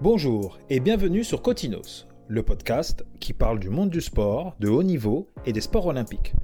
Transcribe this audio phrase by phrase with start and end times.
[0.00, 4.84] Bonjour et bienvenue sur Cotinos, le podcast qui parle du monde du sport, de haut
[4.84, 6.34] niveau et des sports olympiques.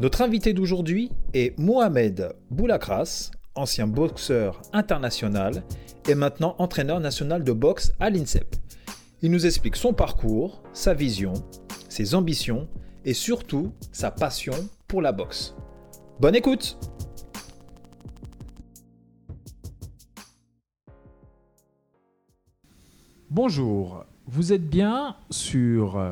[0.00, 5.62] Notre invité d'aujourd'hui est Mohamed Boulakras, ancien boxeur international
[6.08, 8.56] et maintenant entraîneur national de boxe à l'INSEP.
[9.22, 11.34] Il nous explique son parcours, sa vision,
[11.88, 12.66] ses ambitions
[13.04, 15.54] et surtout sa passion pour la boxe.
[16.18, 16.76] Bonne écoute
[23.32, 26.02] Bonjour, vous êtes bien sur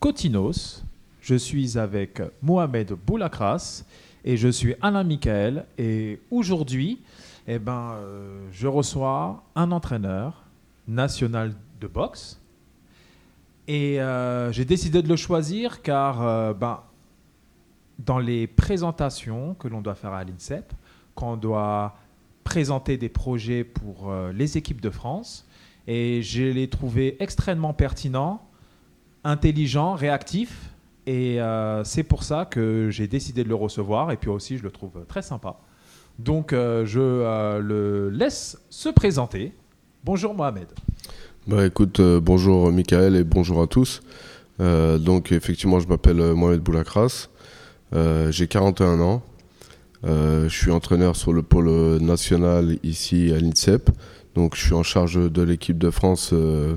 [0.00, 0.82] Cotinos.
[1.20, 3.84] Je suis avec Mohamed Boulakras
[4.24, 5.66] et je suis Alain Michael.
[5.76, 7.02] Et aujourd'hui,
[7.46, 10.42] eh ben, euh, je reçois un entraîneur
[10.88, 12.40] national de boxe.
[13.68, 16.80] Et euh, j'ai décidé de le choisir car euh, ben,
[17.98, 20.72] dans les présentations que l'on doit faire à l'INSEP,
[21.14, 21.94] quand on doit
[22.42, 25.46] présenter des projets pour les équipes de France,
[25.86, 28.42] et je l'ai trouvé extrêmement pertinent,
[29.22, 30.70] intelligent, réactif.
[31.06, 34.10] Et euh, c'est pour ça que j'ai décidé de le recevoir.
[34.10, 35.58] Et puis aussi, je le trouve très sympa.
[36.18, 39.52] Donc, euh, je euh, le laisse se présenter.
[40.04, 40.68] Bonjour Mohamed.
[41.46, 44.00] Bah écoute, bonjour Michael et bonjour à tous.
[44.58, 47.28] donc effectivement, je m'appelle Mohamed Boulakras.
[48.30, 49.22] j'ai 41 ans.
[50.04, 53.90] je suis entraîneur sur le pôle national ici à l'INSEP.
[54.34, 56.76] Donc je suis en charge de l'équipe de France euh,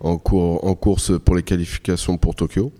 [0.00, 2.72] en, cours, en course pour les qualifications pour Tokyo.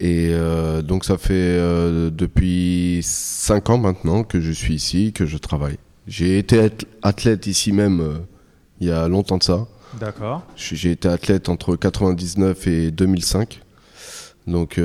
[0.00, 5.26] Et euh, donc ça fait euh, depuis 5 ans maintenant que je suis ici, que
[5.26, 5.76] je travaille.
[6.08, 6.70] J'ai été
[7.02, 8.22] athlète ici même
[8.80, 9.66] il y a longtemps de ça.
[10.00, 10.42] D'accord.
[10.56, 13.60] J'ai été athlète entre 99 et 2005.
[14.48, 14.80] Donc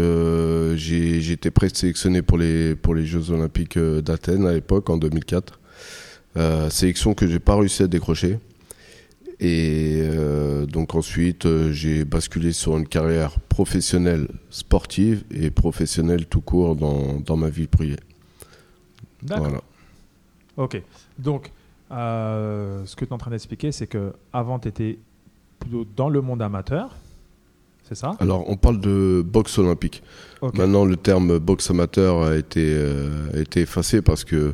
[0.76, 5.60] j'ai été présélectionné pour les, pour les Jeux Olympiques d'Athènes à l'époque, en 2004.
[6.38, 8.38] Euh, sélection que j'ai pas réussi à décrocher.
[9.40, 16.42] Et euh, donc ensuite, euh, j'ai basculé sur une carrière professionnelle sportive et professionnelle tout
[16.42, 17.98] court dans, dans ma vie privée.
[19.24, 19.46] D'accord.
[19.46, 19.62] Voilà.
[20.58, 20.82] Ok.
[21.18, 21.52] Donc,
[21.90, 25.00] ce que tu es en train d'expliquer, c'est que avant tu étais
[25.60, 26.96] plutôt dans le monde amateur,
[27.84, 28.16] c'est ça?
[28.20, 30.04] Alors, on parle de boxe olympique.
[30.42, 32.76] Maintenant, le terme boxe amateur a été,
[33.34, 34.54] a été effacé parce que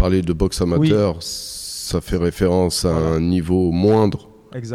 [0.00, 4.28] parler de boxe amateur, ça fait référence à un niveau moindre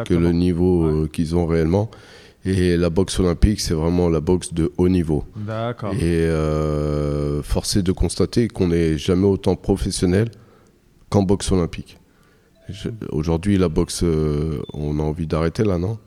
[0.06, 1.90] que le niveau euh, qu'ils ont réellement.
[2.46, 5.24] Et la boxe olympique, c'est vraiment la boxe de haut niveau.
[5.36, 5.94] D'accord.
[5.96, 10.30] Et euh, force est de constater qu'on n'est jamais autant professionnel
[11.10, 11.98] qu'en boxe olympique.
[13.12, 15.98] Aujourd'hui, la boxe, euh, on a envie d'arrêter là, non?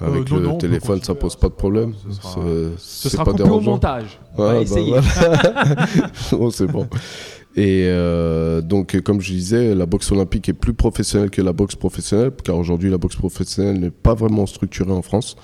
[0.00, 1.94] Avec le téléphone, ça pose pas de problème.
[2.78, 4.20] Ce sera, pas coupé au montage.
[4.36, 4.94] On va bah essayer.
[6.52, 6.88] c'est bon.
[7.58, 11.74] Et euh, donc, comme je disais, la boxe olympique est plus professionnelle que la boxe
[11.74, 15.34] professionnelle, car aujourd'hui, la boxe professionnelle n'est pas vraiment structurée en France.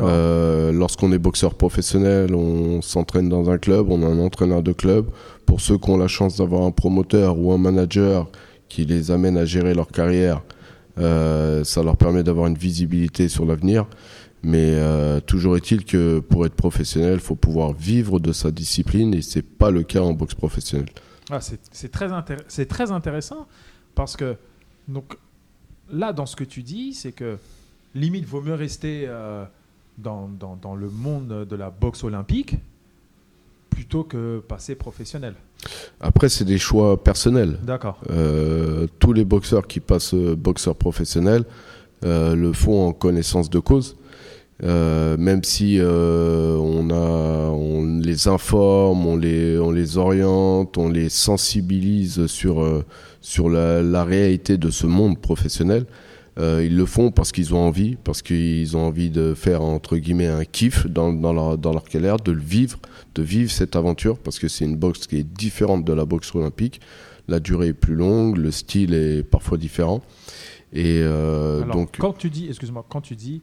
[0.00, 4.72] Euh, Lorsqu'on est boxeur professionnel, on s'entraîne dans un club, on a un entraîneur de
[4.72, 5.10] club.
[5.44, 8.30] Pour ceux qui ont la chance d'avoir un promoteur ou un manager
[8.70, 10.42] qui les amène à gérer leur carrière,
[10.98, 13.84] euh, ça leur permet d'avoir une visibilité sur l'avenir.
[14.42, 19.12] Mais euh, toujours est-il que pour être professionnel, il faut pouvoir vivre de sa discipline
[19.12, 20.88] et c'est pas le cas en boxe professionnelle.
[21.30, 22.08] Ah, c'est très,
[22.66, 23.46] très intéressant
[23.94, 24.36] parce que
[24.88, 25.16] donc,
[25.90, 27.38] là, dans ce que tu dis, c'est que
[27.94, 29.44] limite, vaut mieux rester euh,
[29.98, 32.56] dans, dans, dans, le monde de la boxe olympique
[33.70, 35.34] plutôt que passer professionnel.
[36.00, 37.58] Après, c'est des choix personnels.
[37.62, 38.00] D'accord.
[38.10, 41.44] Euh, tous les boxeurs qui passent boxeur professionnel
[42.04, 43.96] euh, le font en connaissance de cause.
[44.62, 50.90] Euh, même si euh, on, a, on les informe, on les, on les oriente, on
[50.90, 52.84] les sensibilise sur, euh,
[53.22, 55.86] sur la, la, réalité de ce monde professionnel,
[56.38, 60.26] ils le font parce qu'ils ont envie, parce qu'ils ont envie de faire entre guillemets
[60.26, 62.78] un kiff dans, dans, leur, dans leur carrière, de le vivre,
[63.14, 66.34] de vivre cette aventure, parce que c'est une boxe qui est différente de la boxe
[66.34, 66.80] olympique.
[67.28, 70.00] La durée est plus longue, le style est parfois différent.
[70.72, 73.42] Et Alors, donc, quand tu dis, excuse-moi, quand tu dis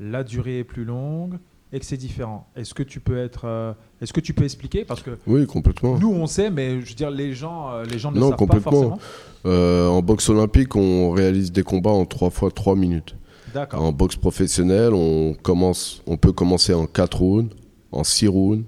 [0.00, 1.38] la durée est plus longue
[1.72, 2.48] et que c'est différent.
[2.56, 4.84] Est-ce que tu peux être, euh, est-ce que tu peux expliquer?
[4.84, 5.98] Parce que oui complètement.
[5.98, 8.48] Nous on sait, mais je veux dire les gens, euh, les gens ne non, savent
[8.48, 8.98] pas forcément.
[9.46, 13.14] Euh, en boxe olympique, on réalise des combats en 3 fois 3 minutes.
[13.54, 13.82] D'accord.
[13.82, 17.54] En boxe professionnelle, on commence, on peut commencer en 4 rounds,
[17.92, 18.64] en 6 rounds,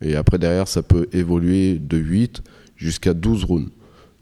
[0.00, 2.42] et après derrière ça peut évoluer de 8
[2.76, 3.70] jusqu'à 12 rounds.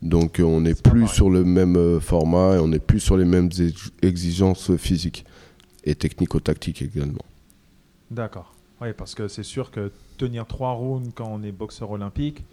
[0.01, 3.51] Donc on n'est plus sur le même format et on n'est plus sur les mêmes
[4.03, 5.25] exigences physiques
[5.85, 7.25] et technico-tactique également.
[8.11, 8.55] D'accord.
[8.81, 12.45] Oui, parce que c'est sûr que tenir trois rounds quand on est boxeur olympique,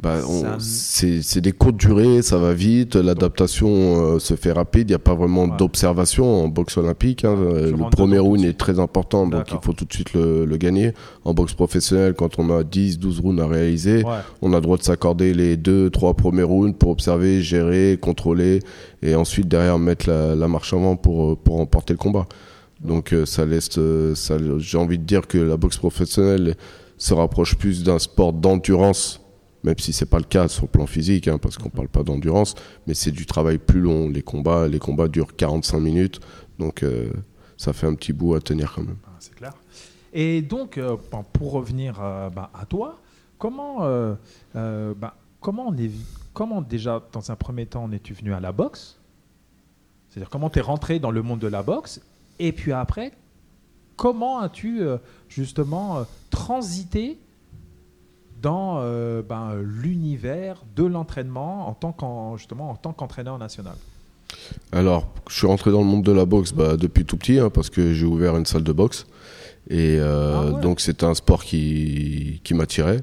[0.00, 0.18] bah,
[0.58, 4.98] c'est des courtes durées, ça va vite, l'adaptation euh, se fait rapide, il n'y a
[4.98, 7.24] pas vraiment d'observation en boxe olympique.
[7.24, 7.36] Hein.
[7.36, 10.92] le premier round est très important, donc il faut tout de suite le, gagner.
[11.24, 14.04] En boxe professionnelle, quand on a 10, 12 rounds à réaliser,
[14.42, 18.60] on a le droit de s'accorder les 2, 3 premiers rounds pour observer, gérer, contrôler,
[19.02, 22.26] et ensuite derrière mettre la, marche avant pour, pour remporter le combat.
[22.84, 24.14] Donc euh, ça laisse, euh,
[24.58, 26.54] j'ai envie de dire que la boxe professionnelle
[26.98, 29.20] se rapproche plus d'un sport d'endurance
[29.64, 32.02] même si c'est pas le cas sur le plan physique, hein, parce qu'on parle pas
[32.02, 32.54] d'endurance,
[32.86, 34.10] mais c'est du travail plus long.
[34.10, 36.20] Les combats, les combats durent 45 minutes,
[36.58, 37.10] donc euh,
[37.56, 38.98] ça fait un petit bout à tenir quand même.
[39.06, 39.54] Ah, c'est clair.
[40.12, 40.96] Et donc, euh,
[41.32, 43.00] pour revenir euh, bah, à toi,
[43.38, 43.78] comment,
[44.54, 45.74] bah, comment,
[46.34, 49.00] comment déjà, dans un premier temps, es-tu venu à la boxe?
[50.10, 52.00] C'est-à-dire, comment tu es rentré dans le monde de la boxe?
[52.38, 53.12] Et puis après,
[53.96, 54.82] comment as-tu
[55.28, 57.18] justement transité
[58.44, 63.74] dans euh, ben, l'univers de l'entraînement en tant justement en tant qu'entraîneur national
[64.70, 67.48] Alors, je suis rentré dans le monde de la boxe bah, depuis tout petit hein,
[67.48, 69.06] parce que j'ai ouvert une salle de boxe.
[69.70, 73.00] Et euh, ah donc c'était un sport qui, qui m'attirait.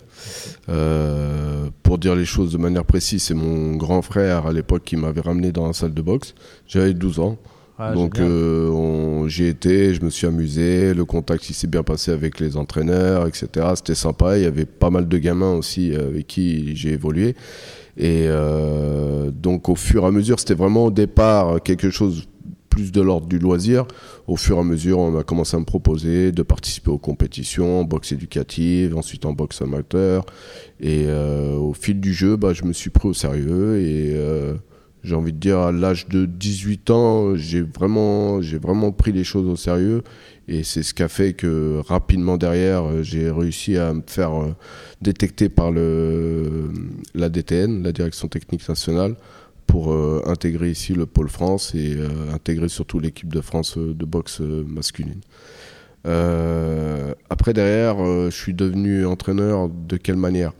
[0.69, 4.95] Euh, pour dire les choses de manière précise, c'est mon grand frère à l'époque qui
[4.95, 6.35] m'avait ramené dans la salle de boxe.
[6.67, 7.37] J'avais 12 ans.
[7.83, 12.39] Ah, Donc euh, j'y étais, je me suis amusé, le contact s'est bien passé avec
[12.39, 13.47] les entraîneurs, etc.
[13.75, 17.29] C'était sympa, il y avait pas mal de gamins aussi euh, avec qui j'ai évolué.
[17.97, 22.27] Et euh, donc au fur et à mesure, c'était vraiment au départ quelque chose
[22.69, 23.87] plus de l'ordre du loisir.
[24.27, 27.79] Au fur et à mesure, on a commencé à me proposer de participer aux compétitions,
[27.79, 30.23] en boxe éducative, ensuite en boxe amateur.
[30.79, 34.15] Et au fil du jeu, bah, je me suis pris au sérieux et
[35.03, 39.23] j'ai envie de dire, à l'âge de 18 ans, j'ai vraiment, j'ai vraiment pris les
[39.23, 40.03] choses au sérieux.
[40.47, 44.53] Et c'est ce qui a fait que rapidement derrière, j'ai réussi à me faire euh,
[45.01, 46.71] détecter par le,
[47.15, 49.15] la DTN, la Direction Technique Nationale,
[49.65, 54.05] pour euh, intégrer ici le pôle France et euh, intégrer surtout l'équipe de France de
[54.05, 55.21] boxe masculine.
[57.29, 57.97] après, derrière,
[58.29, 60.53] je suis devenu entraîneur de quelle manière?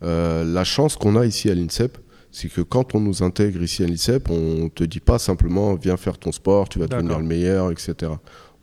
[0.00, 1.98] La chance qu'on a ici à l'INSEP,
[2.38, 5.96] c'est que quand on nous intègre ici à l'ICEP, on te dit pas simplement viens
[5.96, 8.12] faire ton sport, tu vas devenir le meilleur, etc.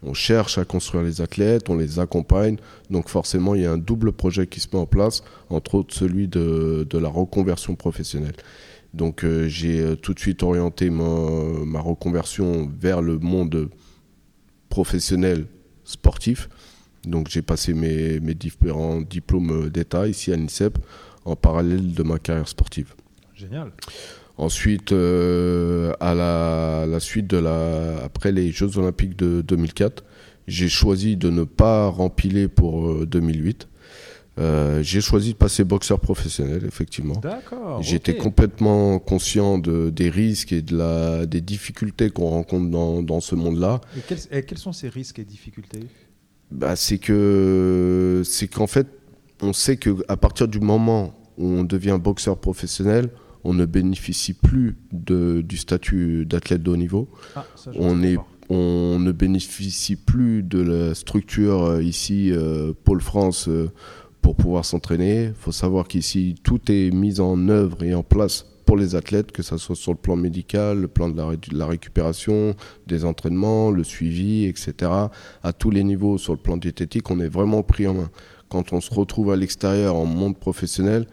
[0.02, 2.56] On cherche à construire les athlètes, on les accompagne.
[2.90, 5.94] Donc forcément, il y a un double projet qui se met en place, entre autres
[5.94, 8.36] celui de, la reconversion professionnelle.
[8.94, 13.70] Donc euh, j'ai euh, tout de suite orienté ma, reconversion vers le monde
[14.70, 15.48] professionnel
[15.84, 16.48] sportif.
[17.04, 20.78] Donc j'ai passé mes, mes différents diplômes d'État ici à l'INSEP
[21.26, 22.96] en parallèle de ma carrière sportive.
[23.46, 23.72] Génial.
[24.38, 30.04] Ensuite, euh, à la, suite de la, après les Jeux Olympiques de 2004,
[30.48, 33.68] j'ai choisi de ne pas rempiler pour 2008.
[33.68, 33.72] Euh,
[34.38, 37.16] euh, j'ai choisi de passer boxeur professionnel, effectivement.
[37.22, 37.82] D'accord.
[37.82, 43.22] J'étais complètement conscient de, des risques et de la, des difficultés qu'on rencontre dans, dans
[43.22, 43.80] ce monde-là.
[43.96, 45.88] Et quels, quels, sont ces risques et difficultés?
[46.52, 48.88] Bah, C'est que, c'est qu'en fait,
[49.42, 53.10] on sait qu'à partir du moment où on devient boxeur professionnel,
[53.46, 57.08] on ne bénéficie plus de, du statut d'athlète de haut niveau.
[57.36, 57.46] Ah,
[57.76, 58.18] on, est,
[58.50, 63.72] on ne bénéficie plus de la structure euh, ici, euh, Pôle France, euh,
[64.22, 65.26] pour pouvoir s'entraîner.
[65.26, 69.32] Il faut savoir qu'ici, tout est mis en œuvre et en place pour les athlètes,
[69.32, 72.56] que ce soit sur le plan médical, le plan de la, de la, récupération,
[72.88, 74.92] des entraînements, le suivi, etc.
[75.44, 78.10] À tous les niveaux, sur le plan diététique, on est vraiment pris en main.
[78.50, 81.06] Quand on se retrouve à l'extérieur en monde professionnel,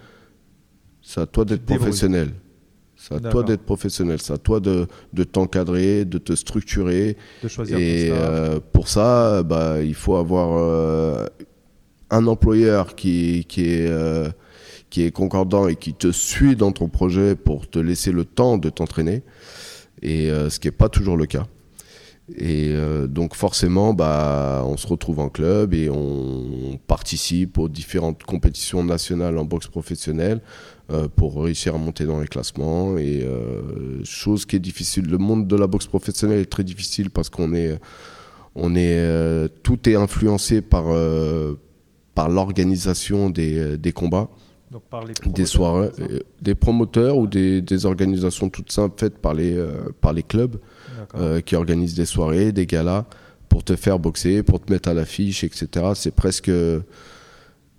[1.03, 2.31] c'est à toi d'être professionnel.
[2.97, 4.21] C'est à toi d'être professionnel.
[4.21, 7.17] C'est à toi de, de t'encadrer, de te structurer.
[7.43, 11.27] De choisir Et euh, pour ça, bah, il faut avoir euh,
[12.11, 13.89] un employeur qui, qui est.
[13.89, 14.31] Euh,
[14.89, 18.59] qui est concordant et qui te suit dans ton projet pour te laisser le temps
[18.59, 19.23] de t'entraîner,
[20.03, 21.47] et ce qui n'est pas toujours le cas.
[22.39, 22.75] Et
[23.09, 29.39] donc forcément, bah, on se retrouve en club et on participe aux différentes compétitions nationales
[29.39, 30.41] en boxe professionnelle.
[30.93, 32.99] Euh, pour réussir à monter dans les classements.
[32.99, 35.07] Et euh, chose qui est difficile.
[35.07, 37.79] Le monde de la boxe professionnelle est très difficile parce qu'on est,
[38.55, 40.85] on est, euh, tout est influencé par,
[42.15, 44.29] par l'organisation des, des, combats.
[44.71, 45.91] Donc par les des soirées,
[46.43, 49.57] des promoteurs ou des, des, organisations toutes simples faites par les,
[50.01, 50.59] par les clubs
[51.45, 53.05] qui organisent des soirées, des galas
[53.49, 55.93] pour te faire boxer, pour te mettre à l'affiche, etc.
[55.95, 56.51] C'est presque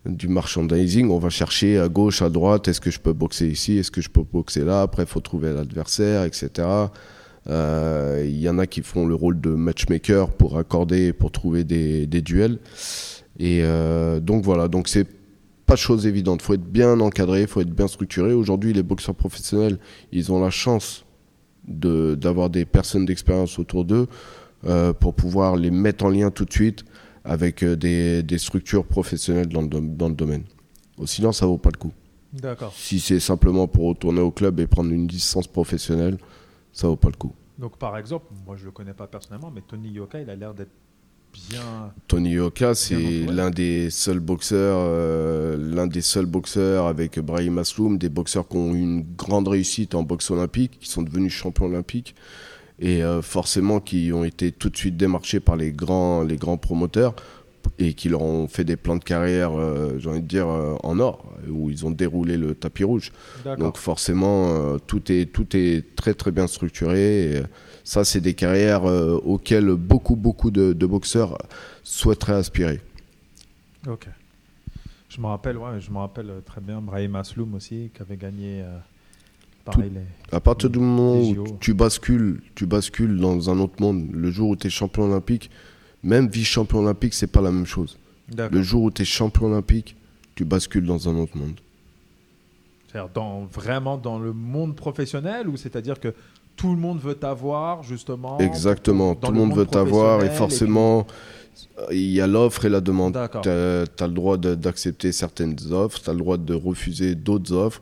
[0.06, 3.78] du merchandising, on va chercher à gauche, à droite, est-ce que je peux boxer ici,
[3.78, 6.68] est-ce que je peux boxer là, après il faut trouver l'adversaire, etc.
[7.50, 11.64] Euh, il y en a qui font le rôle de matchmaker pour accorder, pour trouver
[11.64, 12.60] des, duels.
[13.40, 15.08] Et euh, donc voilà, donc c'est
[15.66, 16.42] pas chose évidente.
[16.42, 18.34] Il faut être bien encadré, il faut être bien structuré.
[18.34, 19.78] Aujourd'hui, les boxeurs professionnels,
[20.12, 21.06] ils ont la chance
[21.68, 24.08] d'avoir des personnes d'expérience autour d'eux
[24.66, 26.84] euh, pour pouvoir les mettre en lien tout de suite
[27.24, 30.44] avec euh, des, des, structures professionnelles dans le, dans le domaine.
[31.06, 31.94] Sinon, ça vaut pas le coup.
[32.34, 32.74] D'accord.
[32.76, 36.18] Si c'est simplement pour retourner au club et prendre une licence professionnelle,
[36.72, 37.34] ça vaut pas le coup.
[37.58, 40.54] Donc, par exemple, moi je le connais pas personnellement, mais Tony Yoka, il a l'air
[40.54, 40.72] d'être
[41.34, 41.92] bien.
[42.08, 47.98] Tony Yoka, c'est l'un des seuls boxeurs, euh, l'un des seuls boxeurs avec Brahim Asloum,
[47.98, 51.66] des boxeurs qui ont eu une grande réussite en boxe olympique, qui sont devenus champions
[51.66, 52.16] olympiques
[52.80, 56.58] et euh, forcément qui ont été tout de suite démarchés par les grands, les grands
[56.58, 57.16] promoteurs
[57.80, 61.00] et qui leur ont fait des plans de carrière, euh, j'ai envie de dire, en
[61.00, 63.12] or, où ils ont déroulé le tapis rouge.
[63.58, 67.38] Donc forcément, tout, est, tout est très très bien structuré.
[67.38, 67.42] Et,
[67.84, 71.38] ça, c'est des carrières euh, auxquelles beaucoup, beaucoup de, boxeurs
[71.84, 72.82] souhaiteraient aspirer.
[73.88, 74.08] Ok.
[75.10, 78.62] Je me rappelle, ouais, je me rappelle très bien Brahim Asloum aussi, qui avait gagné.
[78.64, 78.78] Euh,
[79.66, 79.92] pareil,
[80.32, 84.50] à partir du moment où tu bascules, tu bascules dans un autre monde, le jour
[84.50, 85.52] où tu es champion olympique,
[86.02, 88.00] même vice-champion olympique, c'est pas la même chose.
[88.36, 89.96] Le jour où tu es champion olympique,
[90.36, 91.60] tu bascules dans un autre monde.
[92.88, 96.14] C'est-à-dire dans, vraiment dans le monde professionnel ou c'est-à-dire que
[96.56, 98.38] tout le monde veut t'avoir, justement.
[98.40, 101.06] Exactement, tout le monde, veut t'avoir et forcément,
[101.92, 103.18] il y a l'offre et la demande.
[103.42, 107.82] Tu as, le droit d'accepter certaines offres, tu as le droit de refuser d'autres offres.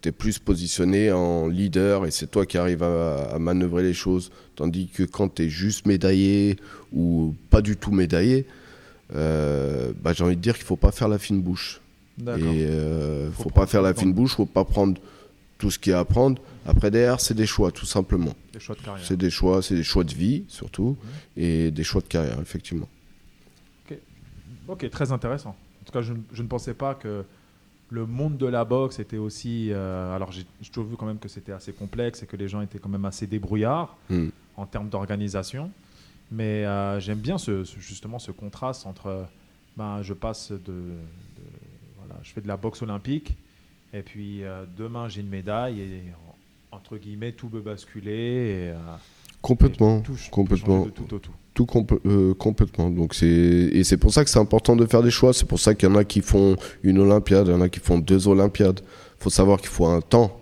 [0.00, 4.30] Tu es plus positionné en leader et c'est toi qui arrives à, manœuvrer les choses.
[4.54, 6.56] Tandis que quand tu es juste médaillé
[6.92, 8.46] ou pas du tout médaillé,
[9.14, 11.80] euh, bah, j'ai envie de dire qu'il ne faut pas faire la fine bouche.
[12.20, 15.00] Et il euh, ne faut, pas faire la fine bouche, il ne faut pas prendre
[15.56, 16.40] tout ce qu'il y a à prendre.
[16.68, 18.34] Après, derrière, c'est des choix, tout simplement.
[18.52, 19.04] Des choix de carrière.
[19.04, 20.98] C'est des choix, c'est des choix de vie, surtout,
[21.34, 22.88] et des choix de carrière, effectivement.
[24.68, 25.56] Ok, très intéressant.
[25.80, 27.24] En tout cas, je, ne pensais pas que
[27.88, 29.72] le monde de la boxe était aussi.
[29.72, 32.60] Euh, alors, j'ai toujours vu quand même que c'était assez complexe et que les gens
[32.60, 34.28] étaient quand même assez débrouillards hmm.
[34.58, 35.70] en termes d'organisation.
[36.30, 39.26] Mais euh, j'aime bien ce, justement ce contraste entre.
[39.78, 40.74] Ben, je passe de,
[41.96, 43.36] voilà, je fais de la boxe olympique
[43.92, 46.02] et puis euh, demain j'ai une médaille et
[46.72, 48.12] entre guillemets tout peut basculer.
[48.12, 48.76] Et, euh,
[49.42, 50.86] complètement, tout, complètement.
[50.86, 51.32] tout au tout.
[51.54, 51.66] Tout
[52.06, 52.90] euh, complètement.
[52.90, 55.32] Donc c'est et c'est pour ça que c'est important de faire des choix.
[55.32, 57.68] C'est pour ça qu'il y en a qui font une Olympiade, il y en a
[57.68, 58.80] qui font deux Olympiades.
[59.18, 60.40] Il faut savoir qu'il faut un temps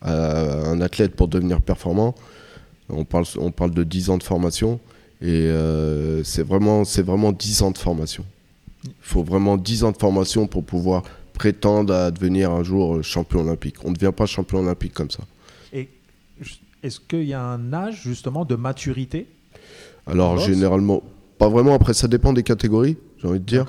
[0.00, 2.14] à un athlète pour devenir performant.
[2.88, 4.80] On parle on parle de 10 ans de formation
[5.20, 5.50] et
[6.24, 8.24] c'est vraiment c'est vraiment 10 ans de formation.
[8.84, 11.02] Il faut vraiment 10 ans de formation pour pouvoir
[11.34, 13.84] prétendent à devenir un jour champion olympique.
[13.84, 15.24] On ne devient pas champion olympique comme ça.
[15.72, 15.90] Et
[16.82, 19.26] est-ce qu'il y a un âge justement de maturité
[20.06, 21.02] Alors généralement,
[21.38, 21.74] pas vraiment.
[21.74, 23.66] Après, ça dépend des catégories, j'ai envie de dire.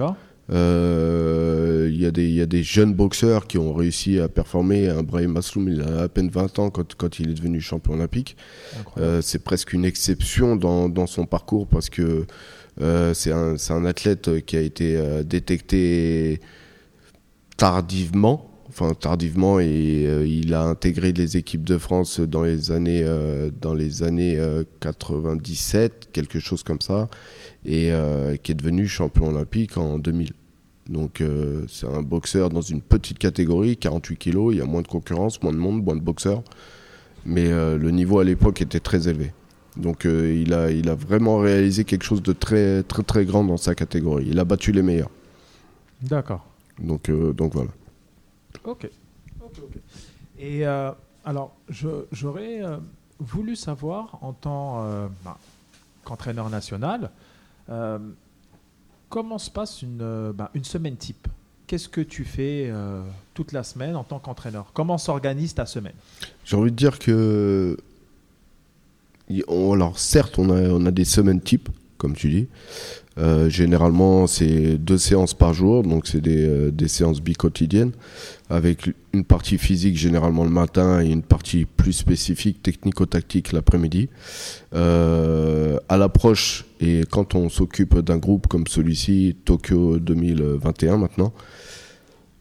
[0.51, 4.89] Euh, il y, y, a des jeunes boxeurs qui ont réussi à performer.
[4.89, 7.93] Un Brahim Masloum, il a à peine 20 ans quand, quand il est devenu champion
[7.93, 8.37] olympique.
[8.99, 12.27] Euh, c'est presque une exception dans, dans, son parcours parce que
[12.81, 16.41] euh, c'est un, un, athlète qui a été détecté
[17.57, 18.51] tardivement.
[18.67, 23.49] Enfin, tardivement, et euh, il a intégré les équipes de France dans les années, euh,
[23.61, 24.37] dans les années
[24.81, 27.07] 97, euh, quelque chose comme ça,
[27.63, 27.91] et
[28.43, 30.33] qui est devenu champion olympique en 2000.
[30.89, 31.23] Donc,
[31.67, 35.41] c'est un boxeur dans une petite catégorie, 48 kilos, il y a moins de concurrence,
[35.41, 36.43] moins de monde, moins de boxeurs,
[37.25, 39.31] mais le niveau à l'époque était très élevé.
[39.77, 43.57] Donc, il, a, il a vraiment réalisé quelque chose de très, très, très grand dans
[43.57, 44.27] sa catégorie.
[44.29, 45.11] Il a battu les meilleurs.
[46.03, 46.45] D'accord.
[46.79, 47.71] Donc, euh, donc voilà.
[48.63, 48.89] Ok.
[50.37, 50.91] Et euh,
[51.23, 51.55] alors,
[52.11, 52.77] j'aurais euh,
[53.19, 54.85] voulu savoir, en tant
[55.23, 55.37] bah,
[56.03, 57.11] qu'entraîneur national,
[59.09, 61.27] comment se passe une, bah, une semaine type?
[61.67, 62.71] Qu'est-ce que tu fais
[63.33, 64.67] toute la semaine en tant qu'entraîneur?
[64.73, 65.95] Comment s'organise ta semaine?
[66.43, 67.77] J'ai envie de dire que.
[69.47, 72.47] Alors, certes, on a, on a des semaines types, comme tu dis.
[73.17, 77.93] Euh, généralement, c'est deux séances par jour, donc c'est des, euh, des, séances bi-quotidiennes,
[78.49, 84.09] avec une partie physique généralement le matin et une partie plus spécifique technico-tactique l'après-midi.
[84.73, 91.31] Euh, à l'approche, et quand on s'occupe d'un groupe comme celui-ci, Tokyo 2021 maintenant,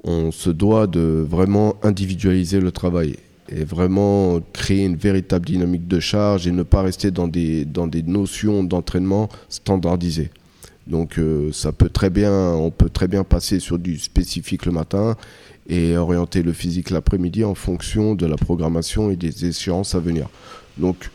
[0.02, 3.16] on se doit de vraiment individualiser le travail
[3.48, 7.86] et vraiment créer une véritable dynamique de charge et ne pas rester dans des, dans
[7.86, 10.30] des notions d'entraînement standardisées.
[10.86, 14.72] Donc euh, ça peut très bien, on peut très bien passer sur du spécifique le
[14.72, 15.16] matin
[15.66, 20.28] et orienter le physique l'après-midi en fonction de la programmation et des échéances à venir.
[20.76, 21.10] Donc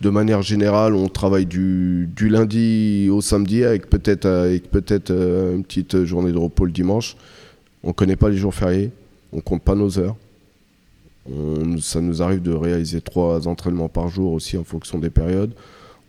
[0.00, 5.64] de manière générale, on travaille du, du lundi au samedi avec peut-être peut-être euh, une
[5.64, 7.16] petite journée de repos le dimanche
[7.82, 8.90] On connaît pas les jours fériés,
[9.32, 10.16] on compte pas nos heures.
[11.80, 15.54] Ça nous arrive de réaliser trois entraînements par jour aussi en fonction des périodes.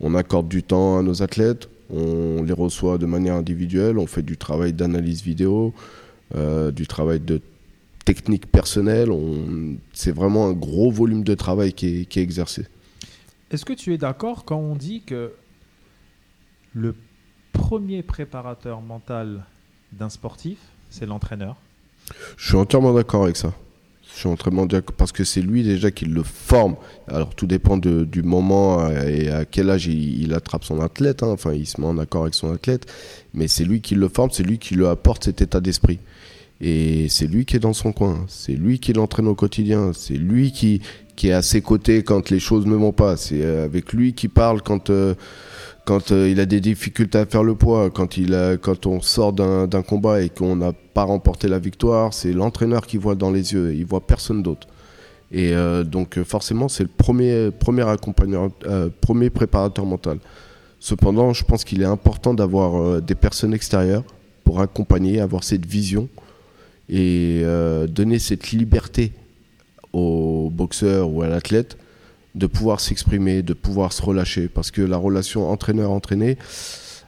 [0.00, 4.22] On accorde du temps à nos athlètes, on les reçoit de manière individuelle, on fait
[4.22, 5.72] du travail d'analyse vidéo,
[6.34, 7.40] euh, du travail de
[8.04, 9.10] technique personnelle.
[9.92, 12.66] C'est vraiment un gros volume de travail qui est, qui est exercé.
[13.50, 15.32] Est-ce que tu es d'accord quand on dit que
[16.72, 16.94] le
[17.52, 19.44] premier préparateur mental
[19.92, 20.58] d'un sportif,
[20.90, 21.56] c'est l'entraîneur?
[22.36, 23.54] Je suis entièrement d'accord avec ça.
[24.14, 26.76] Je suis entièrement d'accord parce que c'est lui déjà qui le forme.
[27.08, 31.24] Alors tout dépend du moment et à quel âge il, attrape son athlète.
[31.24, 31.30] Hein.
[31.30, 32.86] Enfin, il se met en accord avec son athlète.
[33.34, 35.98] Mais c'est lui qui le forme, c'est lui qui lui apporte cet état d'esprit.
[36.66, 38.24] Et c'est lui qui est dans son coin.
[38.26, 39.92] C'est lui qui l'entraîne au quotidien.
[39.92, 40.80] C'est lui qui,
[41.22, 43.18] est à ses côtés quand les choses ne vont pas.
[43.18, 44.90] C'est avec lui qui parle quand...
[44.90, 45.14] Euh,
[45.84, 49.02] quand euh, il a des difficultés à faire le poids, quand, il a, quand on
[49.02, 53.30] sort d'un combat et qu'on n'a pas remporté la victoire, c'est l'entraîneur qui voit dans
[53.30, 54.66] les yeux, il voit personne d'autre.
[55.30, 58.48] Et euh, donc euh, forcément, c'est le premier, premier accompagneur,
[59.02, 60.16] premier préparateur mental.
[60.80, 64.04] Cependant, je pense qu'il est important d'avoir des personnes extérieures
[64.42, 66.08] pour accompagner, avoir cette vision
[66.88, 67.44] et
[67.88, 69.12] donner cette liberté
[69.92, 71.78] au boxeur ou à l'athlète
[72.34, 76.36] de pouvoir s'exprimer, de pouvoir se relâcher, parce que la relation entraîneur-entraîné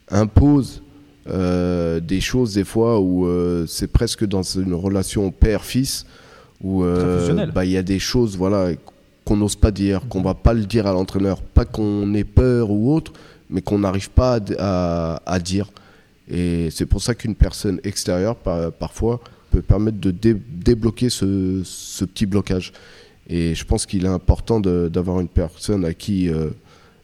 [0.09, 0.83] impose
[1.28, 6.06] euh, des choses des fois où euh, c'est presque dans une relation père-fils
[6.62, 8.71] où euh, bah, il y a des choses voilà
[9.25, 12.71] qu'on n'ose pas dire, qu'on va pas le dire à l'entraîneur, pas qu'on ait peur
[12.71, 13.12] ou autre,
[13.50, 15.68] mais qu'on n'arrive pas à, dire.
[16.30, 18.37] Et c'est pour ça qu'une personne extérieure
[18.78, 19.21] parfois
[19.61, 22.73] permettre de débloquer ce, petit blocage.
[23.29, 26.51] Et je pense qu'il est important d'avoir une personne à qui euh,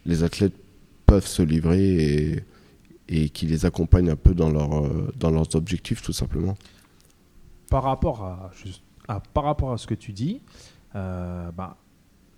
[0.06, 0.54] les athlètes
[1.06, 2.44] peuvent se livrer
[3.08, 6.56] et, qui les accompagne un peu dans, leur, euh, dans leurs objectifs, tout simplement.
[7.68, 8.50] Par rapport à,
[9.34, 10.40] par rapport à ce que tu dis,
[10.94, 11.76] euh, bah,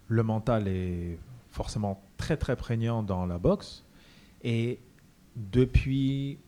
[0.08, 1.18] le mental est
[1.50, 3.84] forcément très très prégnant dans la boxe.
[4.42, 4.78] Et
[5.36, 6.38] depuis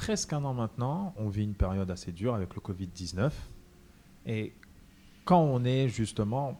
[0.00, 3.32] presque un an maintenant, on vit une période assez dure avec le Covid-19.
[4.24, 4.54] Et
[5.26, 6.58] quand on est justement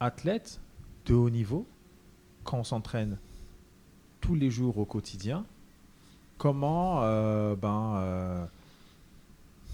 [0.00, 0.58] athlète
[1.04, 1.66] de haut niveau,
[2.44, 3.18] quand on s'entraîne
[4.22, 5.44] tous les jours au quotidien,
[6.38, 8.46] comment euh, ben, euh,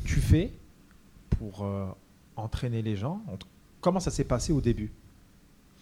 [0.04, 0.50] tu fais
[1.38, 1.86] pour euh,
[2.34, 3.22] entraîner les gens?
[3.80, 4.90] Comment ça s'est passé au début?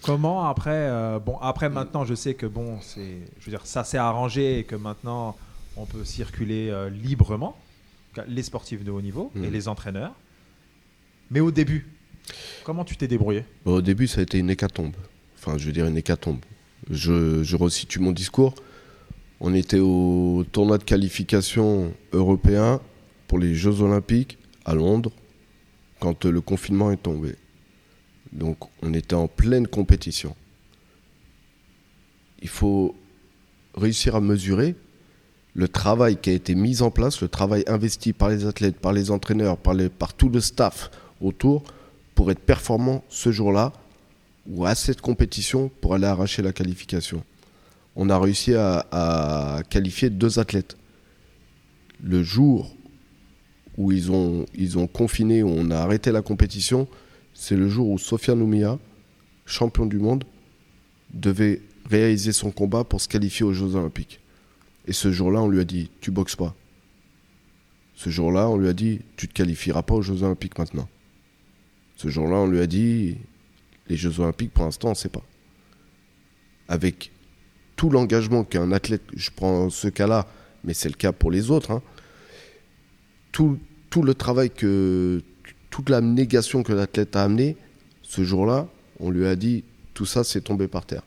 [0.02, 3.98] Comment après, bon après maintenant je sais que bon c'est, je veux dire ça s'est
[3.98, 5.36] arrangé et que maintenant
[5.76, 7.56] on peut circuler librement,
[8.28, 9.52] les sportifs de haut niveau et mmh.
[9.52, 10.14] les entraîneurs.
[11.30, 11.86] Mais au début,
[12.64, 13.44] comment tu t'es débrouillé?
[13.64, 14.94] Au début, ça a été une hécatombe.
[15.38, 16.40] Enfin, je veux dire une hécatombe.
[16.90, 18.54] Je, je resitue mon discours.
[19.40, 22.80] On était au tournoi de qualification européen
[23.26, 25.10] pour les Jeux Olympiques à Londres
[26.00, 27.34] quand le confinement est tombé.
[28.32, 30.36] Donc on était en pleine compétition.
[32.40, 32.94] Il faut
[33.74, 34.74] réussir à mesurer
[35.54, 38.92] le travail qui a été mis en place, le travail investi par les athlètes, par
[38.92, 41.62] les entraîneurs, par, les, par tout le staff, autour
[42.14, 43.72] pour être performant ce jour-là
[44.46, 47.22] ou à cette compétition pour aller arracher la qualification.
[47.94, 50.76] On a réussi à, qualifier deux athlètes.
[52.02, 52.74] Le jour
[53.76, 56.88] où ils ont, ils ont confiné, où on a arrêté la compétition,
[57.34, 58.78] c'est le jour où Sofia Noumia,
[59.46, 60.24] champion du monde,
[61.12, 64.21] devait réaliser son combat pour se qualifier aux Jeux Olympiques.
[64.92, 66.54] Et ce jour-là, on lui a dit, tu boxes pas.
[67.94, 70.86] Ce jour-là, on lui a dit, tu te qualifieras pas aux Jeux Olympiques maintenant.
[71.96, 73.16] Ce jour-là, on lui a dit
[73.88, 75.22] les Jeux Olympiques, pour l'instant, on ne sait pas.
[76.68, 77.10] Avec
[77.74, 80.26] tout l'engagement qu'un athlète, je prends ce cas-là,
[80.62, 81.82] mais c'est le cas pour les autres, hein,
[83.32, 83.58] tout,
[83.96, 85.22] le travail que.
[85.70, 87.56] toute la négation que l'athlète a amené,
[88.02, 88.68] ce jour-là,
[89.00, 91.02] on lui a dit tout ça, c'est tombé par terre.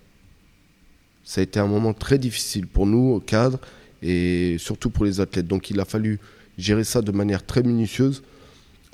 [1.25, 3.59] Ça a été un moment très difficile pour nous, au cadre,
[4.01, 5.47] et surtout pour les athlètes.
[5.47, 6.19] Donc il a fallu
[6.57, 8.23] gérer ça de manière très minutieuse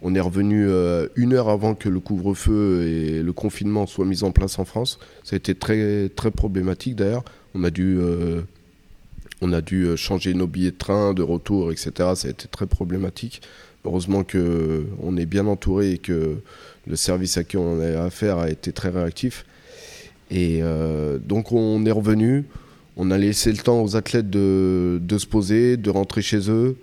[0.02, 4.24] on est revenu euh, une heure avant que le couvre-feu et le confinement soient mis
[4.24, 5.00] en place en France.
[5.24, 7.24] Ça a été très, très problématique d'ailleurs.
[7.54, 8.42] On a dû, euh,
[9.42, 11.92] on a dû euh, changer nos billets de train, de retour, etc.
[12.16, 13.42] Ça a été très problématique.
[13.86, 16.38] Heureusement qu'on est bien entouré et que
[16.88, 19.46] le service à qui on a affaire a été très réactif.
[20.32, 20.62] Et
[21.28, 22.46] donc on est revenu.
[22.98, 26.78] On a laissé le temps aux athlètes de, se poser, de rentrer chez eux,